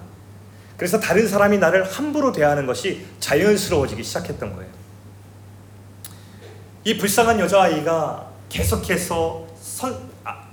그래서 0.77 0.99
다른 0.99 1.29
사람이 1.29 1.59
나를 1.59 1.85
함부로 1.85 2.33
대하는 2.33 2.67
것이 2.67 3.07
자연스러워지기 3.21 4.03
시작했던 4.03 4.55
거예요. 4.57 4.71
이 6.85 6.99
불쌍한 6.99 7.41
여자아이가 7.41 8.31
계속해서 8.49 9.47
선, 9.61 9.97
아, 10.25 10.45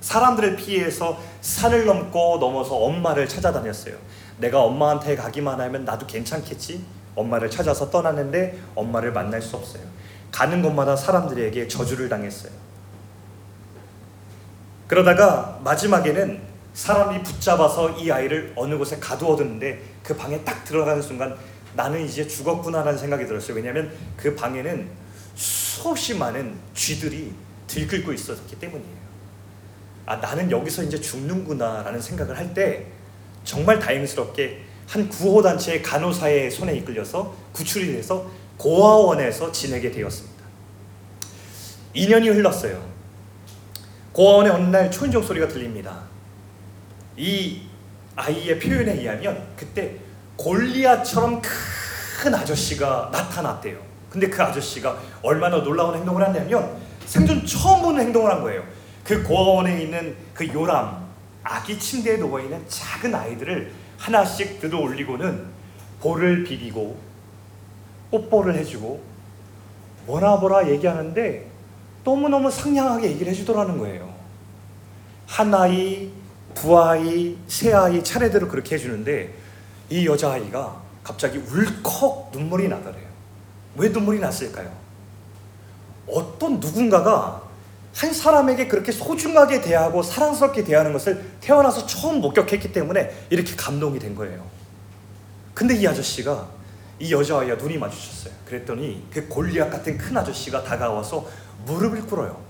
사람들을 0.00 0.56
피해서 0.56 1.18
산을 1.40 1.86
넘고 1.86 2.38
넘어서 2.38 2.74
엄마를 2.76 3.28
찾아다녔어요. 3.28 3.96
내가 4.38 4.60
엄마한테 4.62 5.16
가기만 5.16 5.60
하면 5.60 5.84
나도 5.84 6.06
괜찮겠지? 6.06 6.84
엄마를 7.18 7.50
찾아서 7.50 7.90
떠났는데 7.90 8.58
엄마를 8.74 9.12
만날 9.12 9.42
수 9.42 9.56
없어요. 9.56 9.82
가는 10.30 10.62
곳마다 10.62 10.94
사람들에게 10.94 11.68
저주를 11.68 12.08
당했어요. 12.08 12.52
그러다가 14.86 15.60
마지막에는 15.64 16.40
사람이 16.72 17.22
붙잡아서 17.22 17.90
이 17.98 18.10
아이를 18.10 18.52
어느 18.56 18.78
곳에 18.78 18.98
가두어두는데 18.98 19.82
그 20.02 20.16
방에 20.16 20.42
딱 20.44 20.64
들어가는 20.64 21.02
순간 21.02 21.36
나는 21.74 22.04
이제 22.04 22.26
죽었구나라는 22.26 22.98
생각이 22.98 23.26
들었어요. 23.26 23.56
왜냐하면 23.56 23.92
그 24.16 24.34
방에는 24.34 24.88
수없이 25.34 26.14
많은 26.14 26.54
쥐들이 26.74 27.32
들끓고 27.66 28.12
있었기 28.12 28.58
때문이에요. 28.58 29.08
아, 30.06 30.16
나는 30.16 30.50
여기서 30.50 30.84
이제 30.84 30.98
죽는구나라는 31.00 32.00
생각을 32.00 32.36
할 32.38 32.54
때 32.54 32.86
정말 33.44 33.78
다행스럽게 33.78 34.64
한 34.88 35.08
구호단체의 35.08 35.82
간호사의 35.82 36.50
손에 36.50 36.74
이끌려서 36.76 37.34
구출이 37.52 37.92
돼서 37.92 38.26
고아원에서 38.56 39.52
지내게 39.52 39.90
되었습니다. 39.90 40.44
2년이 41.94 42.34
흘렀어요. 42.34 42.82
고아원의 44.12 44.52
어느 44.52 44.64
날 44.64 44.90
초인종 44.90 45.22
소리가 45.22 45.46
들립니다. 45.46 46.04
이 47.16 47.62
아이의 48.16 48.58
표현에 48.58 48.94
의하면 48.94 49.46
그때 49.56 49.96
골리앗처럼 50.36 51.42
큰 51.42 52.34
아저씨가 52.34 53.10
나타났대요. 53.12 53.78
근데 54.08 54.28
그 54.28 54.42
아저씨가 54.42 54.98
얼마나 55.22 55.62
놀라운 55.62 55.94
행동을 55.94 56.26
했냐면 56.26 56.80
생전 57.04 57.44
처음 57.44 57.82
보는 57.82 58.06
행동을 58.06 58.30
한 58.30 58.42
거예요. 58.42 58.64
그 59.04 59.22
고아원에 59.22 59.82
있는 59.82 60.16
그 60.32 60.48
요람 60.48 61.06
아기 61.42 61.78
침대에 61.78 62.16
누워 62.16 62.40
있는 62.40 62.62
작은 62.68 63.14
아이들을 63.14 63.72
하나씩 63.98 64.60
들어 64.60 64.80
올리고는 64.80 65.44
볼을 66.00 66.44
비비고 66.44 66.96
뽀뽀를 68.10 68.54
해주고 68.54 69.02
뭐라 70.06 70.36
뭐라 70.36 70.70
얘기하는데 70.70 71.46
너무너무 72.04 72.50
상냥하게 72.50 73.10
얘기를 73.10 73.30
해주더라는 73.32 73.76
거예요. 73.76 74.14
한 75.26 75.54
아이, 75.54 76.10
두 76.54 76.78
아이, 76.78 77.36
세 77.46 77.74
아이 77.74 78.02
차례대로 78.02 78.48
그렇게 78.48 78.76
해주는데 78.76 79.34
이 79.90 80.06
여자아이가 80.06 80.80
갑자기 81.04 81.38
울컥 81.38 82.30
눈물이 82.32 82.68
나더래요. 82.68 83.06
왜 83.76 83.88
눈물이 83.90 84.20
났을까요? 84.20 84.72
어떤 86.06 86.60
누군가가 86.60 87.47
한 87.98 88.12
사람에게 88.12 88.68
그렇게 88.68 88.92
소중하게 88.92 89.60
대하고 89.60 90.04
사랑스럽게 90.04 90.62
대하는 90.62 90.92
것을 90.92 91.20
태어나서 91.40 91.84
처음 91.84 92.20
목격했기 92.20 92.72
때문에 92.72 93.26
이렇게 93.28 93.56
감동이 93.56 93.98
된 93.98 94.14
거예요. 94.14 94.46
근데 95.52 95.74
이 95.74 95.84
아저씨가 95.84 96.48
이 97.00 97.12
여자아이와 97.12 97.56
눈이 97.56 97.76
마주쳤어요. 97.76 98.32
그랬더니 98.46 99.04
그 99.12 99.26
골리앗 99.26 99.68
같은 99.68 99.98
큰 99.98 100.16
아저씨가 100.16 100.62
다가와서 100.62 101.26
무릎을 101.66 102.02
꿇어요. 102.02 102.40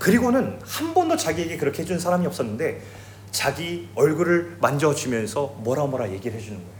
그리고는 0.00 0.58
한 0.64 0.92
번도 0.92 1.16
자기에게 1.16 1.56
그렇게 1.56 1.82
해준 1.82 2.00
사람이 2.00 2.26
없었는데 2.26 2.82
자기 3.30 3.88
얼굴을 3.94 4.56
만져주면서 4.60 5.58
뭐라 5.58 5.86
뭐라 5.86 6.10
얘기를 6.10 6.36
해주는 6.36 6.58
거예요. 6.58 6.72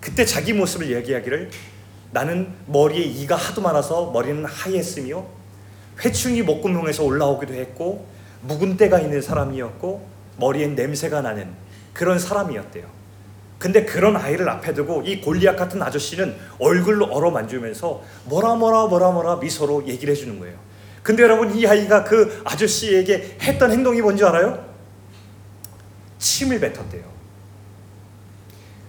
그때 0.00 0.24
자기 0.24 0.54
모습을 0.54 0.90
얘기하기를 0.96 1.50
나는 2.12 2.54
머리에 2.64 3.04
이가 3.04 3.36
하도 3.36 3.60
많아서 3.60 4.10
머리는 4.12 4.46
하얘으며 4.46 5.36
회충이 6.04 6.42
목구멍에서 6.42 7.04
올라오기도 7.04 7.54
했고 7.54 8.06
묵은 8.42 8.76
때가 8.76 9.00
있는 9.00 9.20
사람이었고 9.22 10.06
머리엔 10.38 10.74
냄새가 10.74 11.22
나는 11.22 11.50
그런 11.92 12.18
사람이었대요. 12.18 12.84
근데 13.58 13.84
그런 13.86 14.16
아이를 14.16 14.48
앞에 14.48 14.74
두고 14.74 15.02
이 15.02 15.20
골리앗 15.20 15.56
같은 15.56 15.82
아저씨는 15.82 16.36
얼굴로 16.58 17.06
얼어 17.06 17.30
만지면서 17.30 18.02
뭐라 18.24 18.54
뭐라 18.54 18.86
뭐라 18.86 19.10
뭐라 19.12 19.36
미소로 19.36 19.86
얘기를 19.86 20.12
해주는 20.12 20.38
거예요. 20.38 20.56
근데 21.02 21.22
여러분 21.22 21.54
이 21.54 21.66
아이가 21.66 22.04
그 22.04 22.42
아저씨에게 22.44 23.38
했던 23.40 23.70
행동이 23.70 24.02
뭔지 24.02 24.24
알아요? 24.24 24.62
침을 26.18 26.60
뱉었대요. 26.60 27.04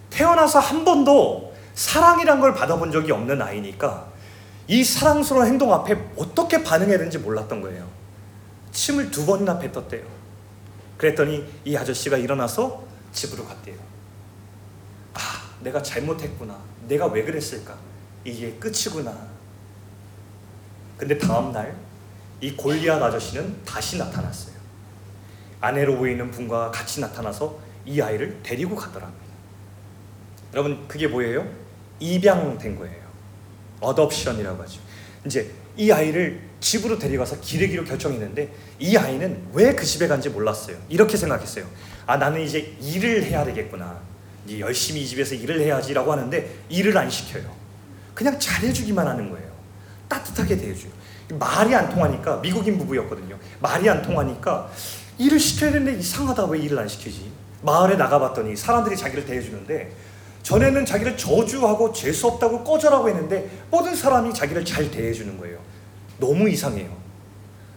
태어나서 0.09 0.59
한 0.59 0.83
번도 0.83 1.53
사랑이란 1.75 2.41
걸 2.41 2.53
받아본 2.55 2.91
적이 2.91 3.11
없는 3.11 3.41
아이니까 3.41 4.07
이 4.67 4.83
사랑스러운 4.83 5.45
행동 5.47 5.73
앞에 5.73 5.97
어떻게 6.17 6.63
반응해야 6.63 6.97
되는지 6.97 7.19
몰랐던 7.19 7.61
거예요. 7.61 7.87
침을 8.71 9.11
두 9.11 9.25
번이나 9.25 9.57
뱉었대요. 9.59 10.05
그랬더니 10.97 11.45
이 11.65 11.75
아저씨가 11.75 12.17
일어나서 12.17 12.83
집으로 13.11 13.45
갔대요. 13.45 13.75
아, 15.13 15.19
내가 15.61 15.81
잘못했구나. 15.81 16.57
내가 16.87 17.07
왜 17.07 17.23
그랬을까? 17.23 17.77
이게 18.25 18.51
끝이구나. 18.53 19.15
근데 20.97 21.17
다음 21.17 21.51
날 21.51 21.87
이 22.39 22.55
골리앗 22.55 23.01
아저씨는 23.01 23.63
다시 23.65 23.97
나타났어요. 23.97 24.55
아내로 25.59 25.97
보이는 25.97 26.29
분과 26.29 26.69
같이 26.71 27.01
나타나서 27.01 27.57
이 27.85 27.99
아이를 27.99 28.41
데리고 28.43 28.75
가더랍니다. 28.75 29.25
여러분 30.53 30.87
그게 30.87 31.07
뭐예요? 31.07 31.47
입양된 31.99 32.77
거예요. 32.77 33.06
어덥션이라고 33.79 34.61
하죠. 34.63 34.79
이제 35.25 35.51
이 35.75 35.91
아이를 35.91 36.41
집으로 36.59 36.97
데려가서 36.97 37.39
기르기로 37.41 37.83
결정했는데 37.85 38.49
이 38.79 38.97
아이는 38.97 39.47
왜 39.53 39.75
그 39.75 39.85
집에 39.85 40.07
간지 40.07 40.29
몰랐어요. 40.29 40.77
이렇게 40.89 41.17
생각했어요. 41.17 41.65
아 42.07 42.17
나는 42.17 42.41
이제 42.41 42.75
일을 42.81 43.23
해야 43.23 43.43
되겠구나. 43.43 43.99
이제 44.45 44.59
열심히 44.59 45.01
이 45.01 45.07
집에서 45.07 45.35
일을 45.35 45.59
해야지라고 45.61 46.11
하는데 46.11 46.55
일을 46.69 46.97
안 46.97 47.09
시켜요. 47.09 47.43
그냥 48.13 48.39
잘해주기만 48.39 49.05
하는 49.07 49.29
거예요. 49.29 49.47
따뜻하게 50.07 50.57
대해줘요. 50.57 50.91
말이 51.37 51.75
안 51.75 51.89
통하니까 51.89 52.37
미국인 52.37 52.77
부부였거든요. 52.77 53.37
말이 53.59 53.89
안 53.89 54.01
통하니까 54.01 54.71
일을 55.17 55.39
시켜야 55.39 55.71
되는데 55.71 55.99
이상하다 55.99 56.45
왜 56.45 56.59
일을 56.59 56.79
안 56.79 56.87
시키지? 56.87 57.29
마을에 57.61 57.95
나가봤더니 57.97 58.55
사람들이 58.55 58.95
자기를 58.95 59.25
대해주는데 59.25 59.91
전에는 60.47 60.85
자기를 60.85 61.17
저주하고 61.17 61.91
재수 61.91 62.25
없다고 62.27 62.63
꺼져라고 62.63 63.09
했는데 63.09 63.49
모든 63.69 63.93
사람이 63.93 64.33
자기를 64.33 64.63
잘 64.63 64.89
대해주는 64.89 65.37
거예요. 65.37 65.59
너무 66.19 66.49
이상해요. 66.49 66.89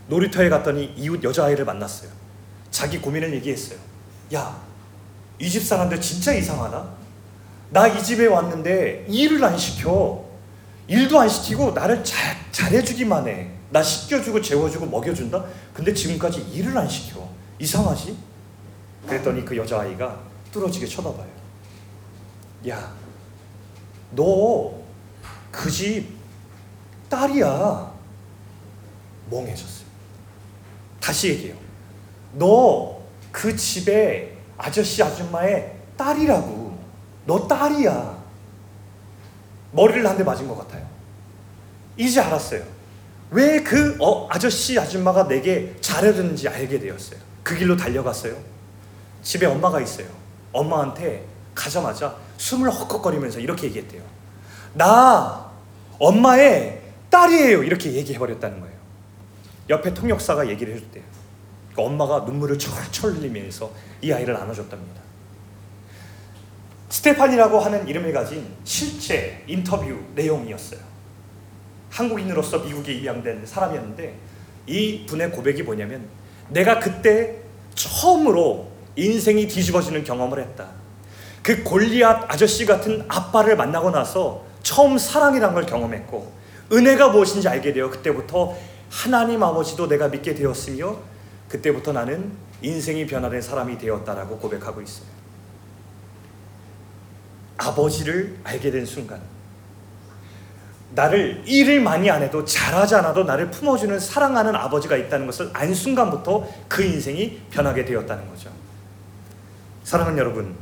놀이터에 0.07 0.49
갔더니 0.49 0.95
이웃 0.97 1.21
여자아이를 1.25 1.65
만났어요. 1.65 2.09
자기 2.71 2.99
고민을 3.01 3.35
얘기했어요. 3.35 3.77
야, 4.35 4.57
이 5.41 5.49
집 5.51 5.65
사람들 5.65 6.01
진짜 6.01 6.33
이상하다. 6.33 6.89
나이 7.71 8.01
집에 8.05 8.27
왔는데 8.27 9.07
일을 9.09 9.43
안 9.43 9.59
시켜. 9.59 10.25
일도 10.87 11.19
안 11.19 11.29
시키고 11.29 11.73
나를 11.73 12.05
잘, 12.05 12.37
잘해주기만 12.53 13.27
해. 13.27 13.51
나 13.71 13.83
씻겨주고 13.83 14.41
재워주고 14.41 14.87
먹여준다? 14.87 15.45
근데 15.75 15.93
지금까지 15.93 16.41
일을 16.53 16.79
안 16.79 16.89
시켜. 16.89 17.29
이상하지? 17.59 18.17
그랬더니 19.09 19.45
그 19.45 19.57
여자아이가 19.57 20.21
뚫어지게 20.53 20.87
쳐다봐요. 20.87 21.40
야, 22.69 22.93
너 24.15 24.81
그 25.51 25.69
집 25.71 26.07
딸이야. 27.09 27.93
멍해졌어요. 29.31 29.87
다시 31.01 31.31
얘기해요. 31.31 31.57
너 32.35 33.01
그 33.33 33.55
집에 33.57 34.37
아저씨 34.59 35.03
아줌마의 35.03 35.77
딸이라고. 35.97 36.79
너 37.27 37.47
딸이야. 37.47 38.19
머리를 39.73 40.05
한 40.07 40.17
대 40.17 40.25
맞은 40.25 40.49
것 40.49 40.57
같아요. 40.59 40.85
이제 41.97 42.21
알았어요. 42.21 42.65
왜 43.31 43.63
그 43.63 43.97
어, 44.01 44.27
아저씨 44.31 44.77
아줌마가 44.79 45.29
내게 45.29 45.77
잘해줬는지 45.81 46.49
알게 46.49 46.79
되었어요. 46.81 47.21
그 47.45 47.57
길로 47.57 47.77
달려갔어요. 47.77 48.37
집에 49.23 49.47
엄마가 49.47 49.81
있어요. 49.81 50.07
엄마한테 50.53 51.25
가자마자 51.55 52.17
숨을 52.41 52.71
헉헉거리면서 52.71 53.39
이렇게 53.41 53.67
얘기했대요. 53.67 54.03
나 54.73 55.51
엄마의 55.99 56.81
딸이에요. 57.11 57.63
이렇게 57.63 57.93
얘기해버렸다는 57.93 58.61
거예요. 58.61 58.75
옆에 59.69 59.93
통역사가 59.93 60.49
얘기를 60.49 60.75
해줬대요. 60.75 61.05
그러니까 61.71 61.83
엄마가 61.83 62.25
눈물을 62.25 62.59
철철 62.59 63.13
흘리면서 63.13 63.71
이 64.01 64.11
아이를 64.11 64.35
안아줬답니다. 64.37 65.01
스테판이라고 66.89 67.61
하는 67.61 67.87
이름을 67.87 68.13
가진 68.13 68.47
실제 68.65 69.45
인터뷰 69.47 69.95
내용이었어요. 70.15 70.81
한국인으로서 71.91 72.61
미국에 72.61 72.95
입양된 72.95 73.45
사람이었는데 73.45 74.17
이 74.67 75.05
분의 75.07 75.31
고백이 75.33 75.63
뭐냐면 75.63 76.09
내가 76.49 76.79
그때 76.81 77.37
처음으로 77.75 78.71
인생이 78.97 79.47
뒤집어지는 79.47 80.05
경험을 80.05 80.41
했다. 80.41 80.80
그 81.43 81.63
골리앗 81.63 82.31
아저씨 82.31 82.67
같은 82.67 83.05
아빠를 83.09 83.57
만나고 83.57 83.91
나서 83.91 84.45
처음 84.63 84.99
사랑이란 84.99 85.55
걸 85.55 85.65
경험했고 85.65 86.33
은혜가 86.73 87.09
무엇인지 87.09 87.49
알게 87.49 87.73
되어 87.73 87.91
그때부터 87.91 88.57
하나님 88.91 89.43
아버지도 89.43 89.89
내가 89.89 90.09
믿게 90.09 90.35
되었으며 90.35 90.97
그때부터 91.49 91.93
나는 91.93 92.33
인생이 92.63 93.07
변화된 93.07 93.41
사람이 93.41 93.79
되었다라고 93.79 94.39
고백하고 94.39 94.83
있어요. 94.83 95.07
아버지를 97.57 98.37
알게 98.45 98.71
된 98.71 98.87
순간 98.87 99.21
나를 100.93 101.43
일을 101.47 101.81
많이 101.81 102.11
안 102.11 102.23
해도 102.23 102.45
잘하지 102.45 102.97
않아도 102.97 103.25
나를 103.25 103.51
품어주는 103.51 103.99
사랑하는 104.01 104.57
아버지가 104.57 104.97
있다는 104.97 105.27
것을 105.27 105.51
안 105.53 105.73
순간부터 105.73 106.49
그 106.69 106.83
인생이 106.83 107.43
변하게 107.51 107.85
되었다는 107.85 108.29
거죠. 108.29 108.51
사랑하는 109.85 110.19
여러분, 110.19 110.57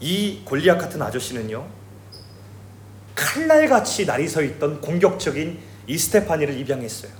이 0.00 0.42
골리앗 0.44 0.78
같은 0.78 1.00
아저씨는요, 1.00 1.66
칼날같이 3.14 4.04
날이 4.06 4.28
서 4.28 4.42
있던 4.42 4.80
공격적인 4.80 5.58
이 5.86 5.98
스테파니를 5.98 6.58
입양했어요. 6.58 7.12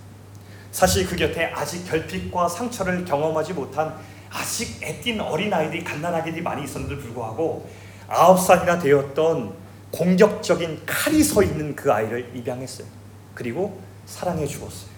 사실 0.70 1.06
그 1.06 1.16
곁에 1.16 1.46
아직 1.46 1.88
결핍과 1.88 2.48
상처를 2.48 3.04
경험하지 3.04 3.54
못한 3.54 3.96
아직 4.30 4.82
애띤 4.82 5.20
어린아이들이 5.20 5.82
갓난아기들이 5.84 6.42
많이 6.42 6.64
있었는데도 6.64 7.00
불구하고 7.00 7.68
아홉 8.08 8.38
살이나 8.38 8.78
되었던 8.78 9.54
공격적인 9.90 10.82
칼이 10.84 11.22
서 11.22 11.42
있는 11.42 11.74
그 11.74 11.90
아이를 11.90 12.30
입양했어요. 12.34 12.86
그리고 13.34 13.80
사랑해 14.04 14.46
주었어요. 14.46 14.90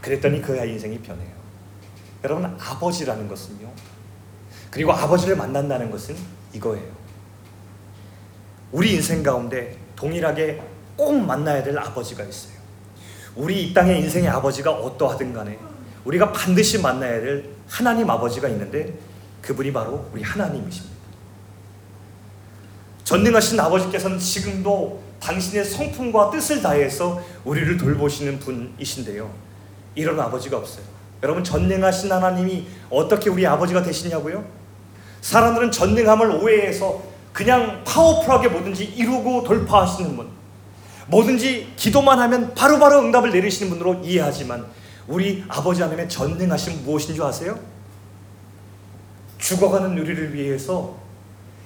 그랬더니 0.00 0.40
그 0.40 0.58
아이 0.58 0.70
인생이 0.70 0.98
변해요. 1.00 1.36
여러분 2.24 2.56
아버지라는 2.58 3.28
것은요. 3.28 3.70
그리고 4.70 4.92
아버지를 4.92 5.36
만난다는 5.36 5.90
것은 5.90 6.16
이거예요. 6.52 6.86
우리 8.72 8.94
인생 8.94 9.22
가운데 9.22 9.78
동일하게 9.96 10.62
꼭 10.96 11.14
만나야 11.14 11.62
될 11.62 11.78
아버지가 11.78 12.24
있어요. 12.24 12.58
우리 13.34 13.62
이 13.62 13.74
땅의 13.74 14.00
인생의 14.00 14.28
아버지가 14.28 14.72
어떠하든 14.72 15.32
간에 15.32 15.58
우리가 16.04 16.32
반드시 16.32 16.80
만나야 16.80 17.20
될 17.20 17.50
하나님 17.68 18.10
아버지가 18.10 18.48
있는데 18.48 18.98
그분이 19.42 19.72
바로 19.72 20.08
우리 20.12 20.22
하나님이십니다. 20.22 20.96
전능하신 23.04 23.58
아버지께서는 23.60 24.18
지금도 24.18 25.02
당신의 25.20 25.64
성품과 25.64 26.30
뜻을 26.30 26.60
다해서 26.60 27.22
우리를 27.44 27.76
돌보시는 27.78 28.38
분이신데요. 28.38 29.30
이런 29.94 30.20
아버지가 30.20 30.58
없어요. 30.58 30.84
여러분 31.22 31.42
전능하신 31.42 32.12
하나님이 32.12 32.66
어떻게 32.90 33.30
우리 33.30 33.46
아버지가 33.46 33.82
되시냐고요? 33.82 34.57
사람들은 35.20 35.70
전능함을 35.70 36.30
오해해서 36.30 37.02
그냥 37.32 37.82
파워풀하게 37.84 38.48
뭐든지 38.48 38.84
이루고 38.84 39.44
돌파하시는 39.44 40.16
분. 40.16 40.28
뭐든지 41.08 41.72
기도만 41.76 42.18
하면 42.18 42.54
바로바로 42.54 42.96
바로 42.96 43.06
응답을 43.06 43.30
내리시는 43.30 43.70
분으로 43.70 44.02
이해하지만 44.04 44.66
우리 45.06 45.44
아버지 45.48 45.80
하나님의 45.80 46.08
전능하신 46.08 46.84
무엇인 46.84 47.14
줄 47.14 47.24
아세요? 47.24 47.58
죽어가는 49.38 49.96
우리를 49.98 50.34
위해서 50.34 50.96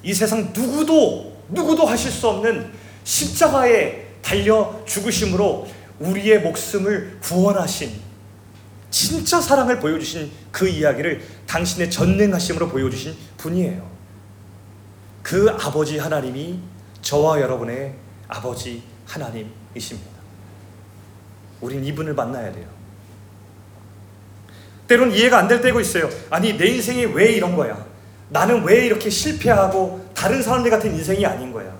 이 0.03 0.15
세상 0.15 0.53
누구도 0.55 1.33
누구도 1.49 1.87
하실 1.87 2.11
수 2.11 2.29
없는 2.29 2.71
십자가에 3.05 4.07
달려 4.23 4.81
죽으심으로 4.87 5.67
우리의 5.99 6.41
목숨을 6.41 7.19
구원하신 7.21 8.12
진짜 8.93 9.41
사랑을 9.41 9.81
보여주신 9.81 10.31
그 10.53 10.69
이야기를 10.69 11.23
당신의 11.47 11.91
전능하심으로 11.91 12.69
보여주신 12.69 13.17
분이에요. 13.39 13.91
그 15.23 15.49
아버지 15.61 15.99
하나님이 15.99 16.61
저와 17.01 17.41
여러분의 17.41 17.95
아버지 18.29 18.83
하나님이십니다. 19.07 20.11
우린 21.63 21.83
이분을 21.85 22.13
만나야 22.15 22.53
돼요. 22.53 22.67
때론 24.87 25.11
이해가 25.11 25.39
안 25.39 25.49
될 25.49 25.63
때가 25.63 25.81
있어요. 25.81 26.11
아니 26.29 26.57
내 26.59 26.67
인생이 26.67 27.07
왜 27.07 27.33
이런 27.33 27.57
거야? 27.57 27.83
나는 28.29 28.63
왜 28.65 28.85
이렇게 28.85 29.09
실패하고 29.09 30.07
다른 30.15 30.43
사람들 30.43 30.71
같은 30.71 30.95
인생이 30.95 31.25
아닌 31.25 31.51
거야? 31.51 31.73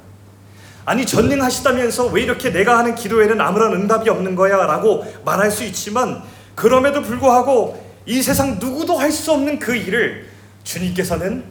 아니 0.87 1.05
전능하시다면서 1.05 2.07
왜 2.07 2.23
이렇게 2.23 2.51
내가 2.51 2.79
하는 2.79 2.95
기도에는 2.95 3.39
아무런 3.39 3.75
응답이 3.75 4.09
없는 4.09 4.35
거야? 4.35 4.57
라고 4.65 5.05
말할 5.27 5.51
수 5.51 5.63
있지만 5.65 6.23
그럼에도 6.55 7.03
불구하고 7.03 7.83
이 8.07 8.23
세상 8.23 8.59
누구도 8.59 8.97
할 8.99 9.11
수 9.13 9.33
없는 9.33 9.59
그 9.59 9.75
일을 9.77 10.29
주님께서는 10.65 11.45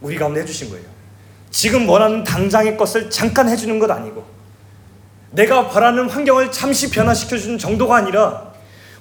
우리 0.00 0.16
가운데 0.16 0.40
해주신 0.40 0.70
거예요. 0.70 0.84
지금 1.50 1.88
원하는 1.88 2.24
당장의 2.24 2.76
것을 2.76 3.10
잠깐 3.10 3.48
해주는 3.48 3.78
것 3.78 3.90
아니고 3.90 4.24
내가 5.30 5.68
바라는 5.68 6.08
환경을 6.08 6.52
잠시 6.52 6.90
변화시켜 6.90 7.36
주는 7.36 7.58
정도가 7.58 7.96
아니라 7.96 8.52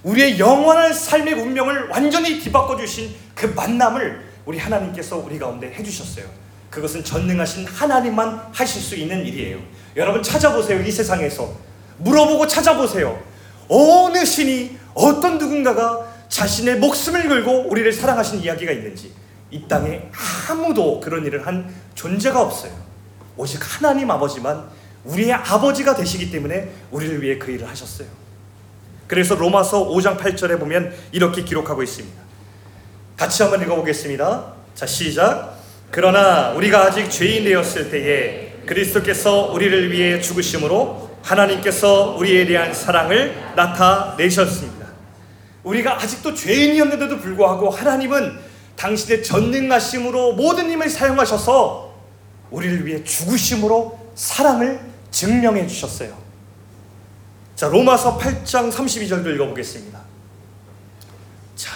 우리의 0.03 0.39
영원한 0.39 0.93
삶의 0.93 1.33
운명을 1.35 1.89
완전히 1.89 2.39
뒤바꿔 2.39 2.75
주신 2.77 3.13
그 3.33 3.47
만남을 3.47 4.21
우리 4.45 4.57
하나님께서 4.57 5.17
우리 5.17 5.39
가운데 5.39 5.73
해주셨어요. 5.73 6.25
그것은 6.69 7.03
전능하신 7.03 7.67
하나님만 7.67 8.47
하실 8.51 8.81
수 8.81 8.95
있는 8.95 9.25
일이에요. 9.25 9.59
여러분 9.95 10.23
찾아보세요. 10.23 10.81
이 10.81 10.91
세상에서 10.91 11.53
물어보고 11.99 12.47
찾아보세요. 12.47 13.21
어느 13.69 14.25
신이 14.25 14.77
어떤 14.93 15.37
누군가가 15.37 16.07
자신의 16.29 16.77
목숨을 16.79 17.27
걸고 17.27 17.69
우리를 17.69 17.91
사랑하신 17.93 18.41
이야기가 18.41 18.71
있는지 18.71 19.11
이 19.51 19.67
땅에 19.67 20.09
아무도 20.49 20.99
그런 20.99 21.25
일을 21.25 21.45
한 21.45 21.73
존재가 21.95 22.41
없어요. 22.41 22.71
오직 23.37 23.59
하나님 23.61 24.09
아버지만 24.09 24.63
우리의 25.05 25.33
아버지가 25.33 25.95
되시기 25.95 26.31
때문에 26.31 26.71
우리를 26.91 27.21
위해 27.21 27.37
그 27.37 27.51
일을 27.51 27.67
하셨어요. 27.69 28.07
그래서 29.07 29.35
로마서 29.35 29.89
5장 29.89 30.17
8절에 30.17 30.59
보면 30.59 30.93
이렇게 31.11 31.43
기록하고 31.43 31.83
있습니다. 31.83 32.21
같이 33.17 33.43
한번 33.43 33.61
읽어보겠습니다. 33.61 34.53
자, 34.73 34.85
시작. 34.85 35.59
그러나 35.91 36.51
우리가 36.51 36.85
아직 36.85 37.09
죄인 37.09 37.43
되었을 37.43 37.91
때에 37.91 38.53
그리스도께서 38.65 39.51
우리를 39.51 39.91
위해 39.91 40.19
죽으심으로 40.19 41.17
하나님께서 41.21 42.15
우리에 42.17 42.45
대한 42.45 42.73
사랑을 42.73 43.35
나타내셨습니다. 43.55 44.82
우리가 45.63 46.01
아직도 46.01 46.33
죄인이었는데도 46.33 47.19
불구하고 47.19 47.69
하나님은 47.69 48.39
당신의 48.75 49.23
전능하심으로 49.23 50.33
모든 50.33 50.69
힘을 50.69 50.89
사용하셔서 50.89 51.93
우리를 52.51 52.85
위해 52.85 53.03
죽으심으로 53.03 54.11
사랑을 54.15 54.79
증명해 55.11 55.67
주셨어요. 55.67 56.17
자, 57.55 57.67
로마서 57.67 58.17
8장 58.17 58.71
32절도 58.71 59.33
읽어보겠습니다. 59.35 59.99
자, 61.55 61.71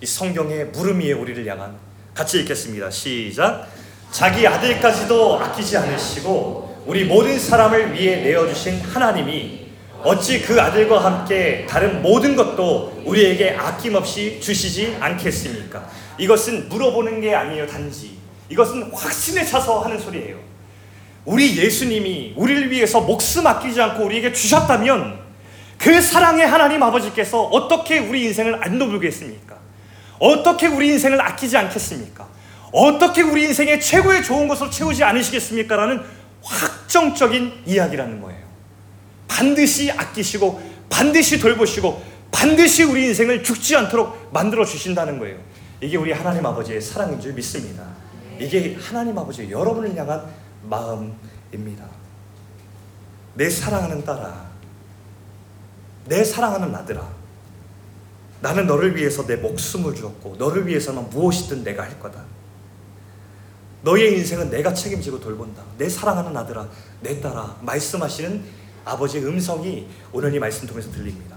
이 0.00 0.06
성경의 0.06 0.66
물음 0.66 1.00
위에 1.00 1.12
우리를 1.12 1.46
향한 1.46 1.76
같이 2.12 2.40
읽겠습니다. 2.40 2.90
시작. 2.90 3.68
자기 4.10 4.46
아들까지도 4.46 5.38
아끼지 5.38 5.76
않으시고 5.76 6.84
우리 6.86 7.04
모든 7.04 7.38
사람을 7.38 7.94
위해 7.94 8.16
내어주신 8.22 8.80
하나님이 8.80 9.69
어찌 10.02 10.40
그 10.40 10.60
아들과 10.60 11.04
함께 11.04 11.66
다른 11.68 12.02
모든 12.02 12.34
것도 12.34 13.02
우리에게 13.04 13.50
아낌없이 13.50 14.40
주시지 14.40 14.96
않겠습니까? 15.00 15.88
이것은 16.18 16.68
물어보는 16.68 17.20
게 17.20 17.34
아니에요, 17.34 17.66
단지. 17.66 18.18
이것은 18.48 18.90
확신에 18.92 19.44
차서 19.44 19.80
하는 19.80 19.98
소리예요. 19.98 20.38
우리 21.24 21.56
예수님이 21.56 22.34
우리를 22.36 22.70
위해서 22.70 23.00
목숨 23.00 23.46
아끼지 23.46 23.80
않고 23.80 24.04
우리에게 24.04 24.32
주셨다면 24.32 25.20
그 25.78 26.00
사랑의 26.00 26.46
하나님 26.46 26.82
아버지께서 26.82 27.42
어떻게 27.44 27.98
우리 27.98 28.24
인생을 28.24 28.62
안 28.62 28.78
놓을겠습니까? 28.78 29.56
어떻게 30.18 30.66
우리 30.66 30.88
인생을 30.88 31.20
아끼지 31.20 31.56
않겠습니까? 31.56 32.28
어떻게 32.72 33.22
우리 33.22 33.44
인생의 33.44 33.80
최고의 33.80 34.22
좋은 34.22 34.48
것을 34.48 34.70
채우지 34.70 35.04
않으시겠습니까? 35.04 35.76
라는 35.76 36.02
확정적인 36.42 37.62
이야기라는 37.66 38.20
거예요. 38.20 38.49
반드시 39.30 39.92
아끼시고 39.92 40.60
반드시 40.90 41.38
돌보시고 41.38 42.02
반드시 42.32 42.82
우리 42.82 43.06
인생을 43.06 43.44
죽지 43.44 43.76
않도록 43.76 44.32
만들어 44.32 44.64
주신다는 44.64 45.20
거예요. 45.20 45.38
이게 45.80 45.96
우리 45.96 46.12
하나님 46.12 46.44
아버지의 46.44 46.80
사랑인 46.80 47.20
줄 47.20 47.32
믿습니다. 47.32 47.86
이게 48.40 48.74
하나님 48.74 49.16
아버지 49.16 49.48
여러분을 49.48 49.96
향한 49.96 50.26
마음입니다. 50.64 51.84
내 53.34 53.48
사랑하는 53.48 54.04
딸아, 54.04 54.50
내 56.06 56.24
사랑하는 56.24 56.74
아들아, 56.74 57.08
나는 58.40 58.66
너를 58.66 58.96
위해서 58.96 59.24
내 59.26 59.36
목숨을 59.36 59.94
주었고 59.94 60.36
너를 60.38 60.66
위해서는 60.66 61.08
무엇이든 61.10 61.62
내가 61.62 61.84
할 61.84 61.98
거다. 62.00 62.24
너의 63.82 64.18
인생은 64.18 64.50
내가 64.50 64.74
책임지고 64.74 65.20
돌본다. 65.20 65.62
내 65.78 65.88
사랑하는 65.88 66.36
아들아, 66.36 66.68
내 67.00 67.20
딸아, 67.20 67.58
말씀하시는 67.62 68.59
아버지의 68.84 69.24
음성이 69.24 69.86
오늘 70.12 70.34
이 70.34 70.38
말씀 70.38 70.66
통해서 70.66 70.90
들립니다. 70.90 71.36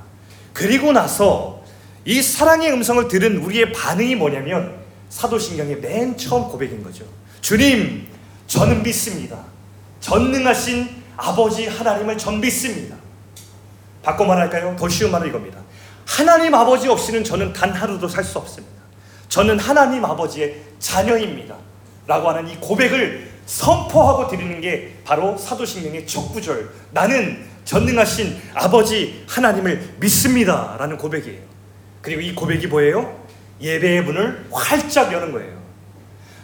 그리고 0.53 0.91
나서 0.91 1.63
이 2.05 2.21
사랑의 2.21 2.71
음성을 2.71 3.07
들은 3.07 3.37
우리의 3.37 3.71
반응이 3.71 4.15
뭐냐면 4.15 4.77
사도신경의 5.09 5.77
맨 5.77 6.17
처음 6.17 6.49
고백인 6.49 6.83
거죠. 6.83 7.05
주님, 7.41 8.07
저는 8.47 8.83
믿습니다. 8.83 9.43
전능하신 9.99 11.03
아버지 11.15 11.67
하나님을 11.67 12.17
전 12.17 12.41
믿습니다. 12.41 12.95
바꿔 14.01 14.25
말할까요? 14.25 14.75
더 14.77 14.89
쉬운 14.89 15.11
말은 15.11 15.27
이겁니다. 15.29 15.59
하나님 16.05 16.53
아버지 16.53 16.89
없이는 16.89 17.23
저는 17.23 17.53
단 17.53 17.71
하루도 17.71 18.07
살 18.07 18.23
수 18.23 18.37
없습니다. 18.39 18.73
저는 19.29 19.57
하나님 19.59 20.03
아버지의 20.03 20.61
자녀입니다. 20.79 21.55
라고 22.05 22.29
하는 22.29 22.49
이 22.49 22.57
고백을 22.57 23.31
선포하고 23.45 24.27
드리는 24.27 24.61
게 24.61 24.95
바로 25.03 25.37
사도신경의 25.37 26.07
첫 26.07 26.31
구절. 26.31 26.69
나는 26.91 27.45
전능하신 27.65 28.41
아버지 28.53 29.25
하나님을 29.27 29.95
믿습니다. 29.99 30.75
라는 30.77 30.97
고백이에요. 30.97 31.41
그리고 32.01 32.21
이 32.21 32.35
고백이 32.35 32.67
뭐예요? 32.67 33.23
예배의 33.61 34.03
문을 34.03 34.47
활짝 34.51 35.11
여는 35.13 35.31
거예요. 35.31 35.63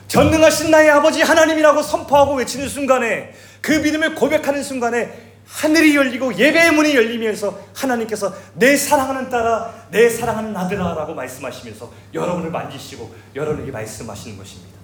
전능하신 0.07 0.71
나의 0.71 0.89
아버지 0.89 1.21
하나님이라고 1.21 1.83
선포하고 1.83 2.35
외치는 2.35 2.67
순간에 2.67 3.33
그 3.61 3.73
믿음을 3.73 4.15
고백하는 4.15 4.63
순간에 4.63 5.29
하늘이 5.45 5.95
열리고 5.95 6.35
예배의 6.35 6.71
문이 6.71 6.95
열리면서 6.95 7.59
하나님께서 7.75 8.33
내 8.53 8.75
사랑하는 8.77 9.29
딸아, 9.29 9.87
내 9.91 10.09
사랑하는 10.09 10.55
아들아라고 10.55 11.13
말씀하시면서 11.13 11.91
여러분을 12.13 12.51
만지시고 12.51 13.13
여러분에게 13.35 13.71
말씀하시는 13.71 14.37
것입니다. 14.37 14.78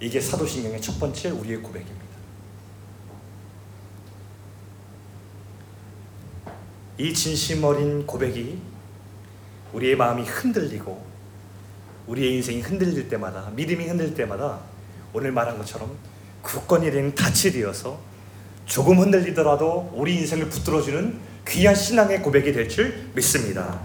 이게 0.00 0.20
사도신경의 0.20 0.80
첫 0.80 0.98
번째 1.00 1.30
우리의 1.30 1.58
고백입니다. 1.58 1.98
이 6.98 7.14
진심 7.14 7.64
어린 7.64 8.06
고백이 8.06 8.60
우리의 9.72 9.96
마음이 9.96 10.22
흔들리고 10.22 11.04
우리의 12.06 12.36
인생이 12.36 12.60
흔들릴 12.60 13.08
때마다 13.08 13.50
믿음이 13.54 13.86
흔들릴 13.86 14.14
때마다 14.14 14.60
오늘 15.12 15.32
말한 15.32 15.58
것처럼 15.58 15.96
굳건히 16.42 16.90
된 16.90 17.14
닻이 17.14 17.52
되어서 17.52 18.00
조금 18.66 18.98
흔들리더라도 18.98 19.92
우리 19.94 20.16
인생을 20.16 20.48
붙들어주는 20.48 21.18
귀한 21.48 21.74
신앙의 21.74 22.22
고백이 22.22 22.52
될 22.52 22.68
줄 22.68 23.10
믿습니다. 23.14 23.80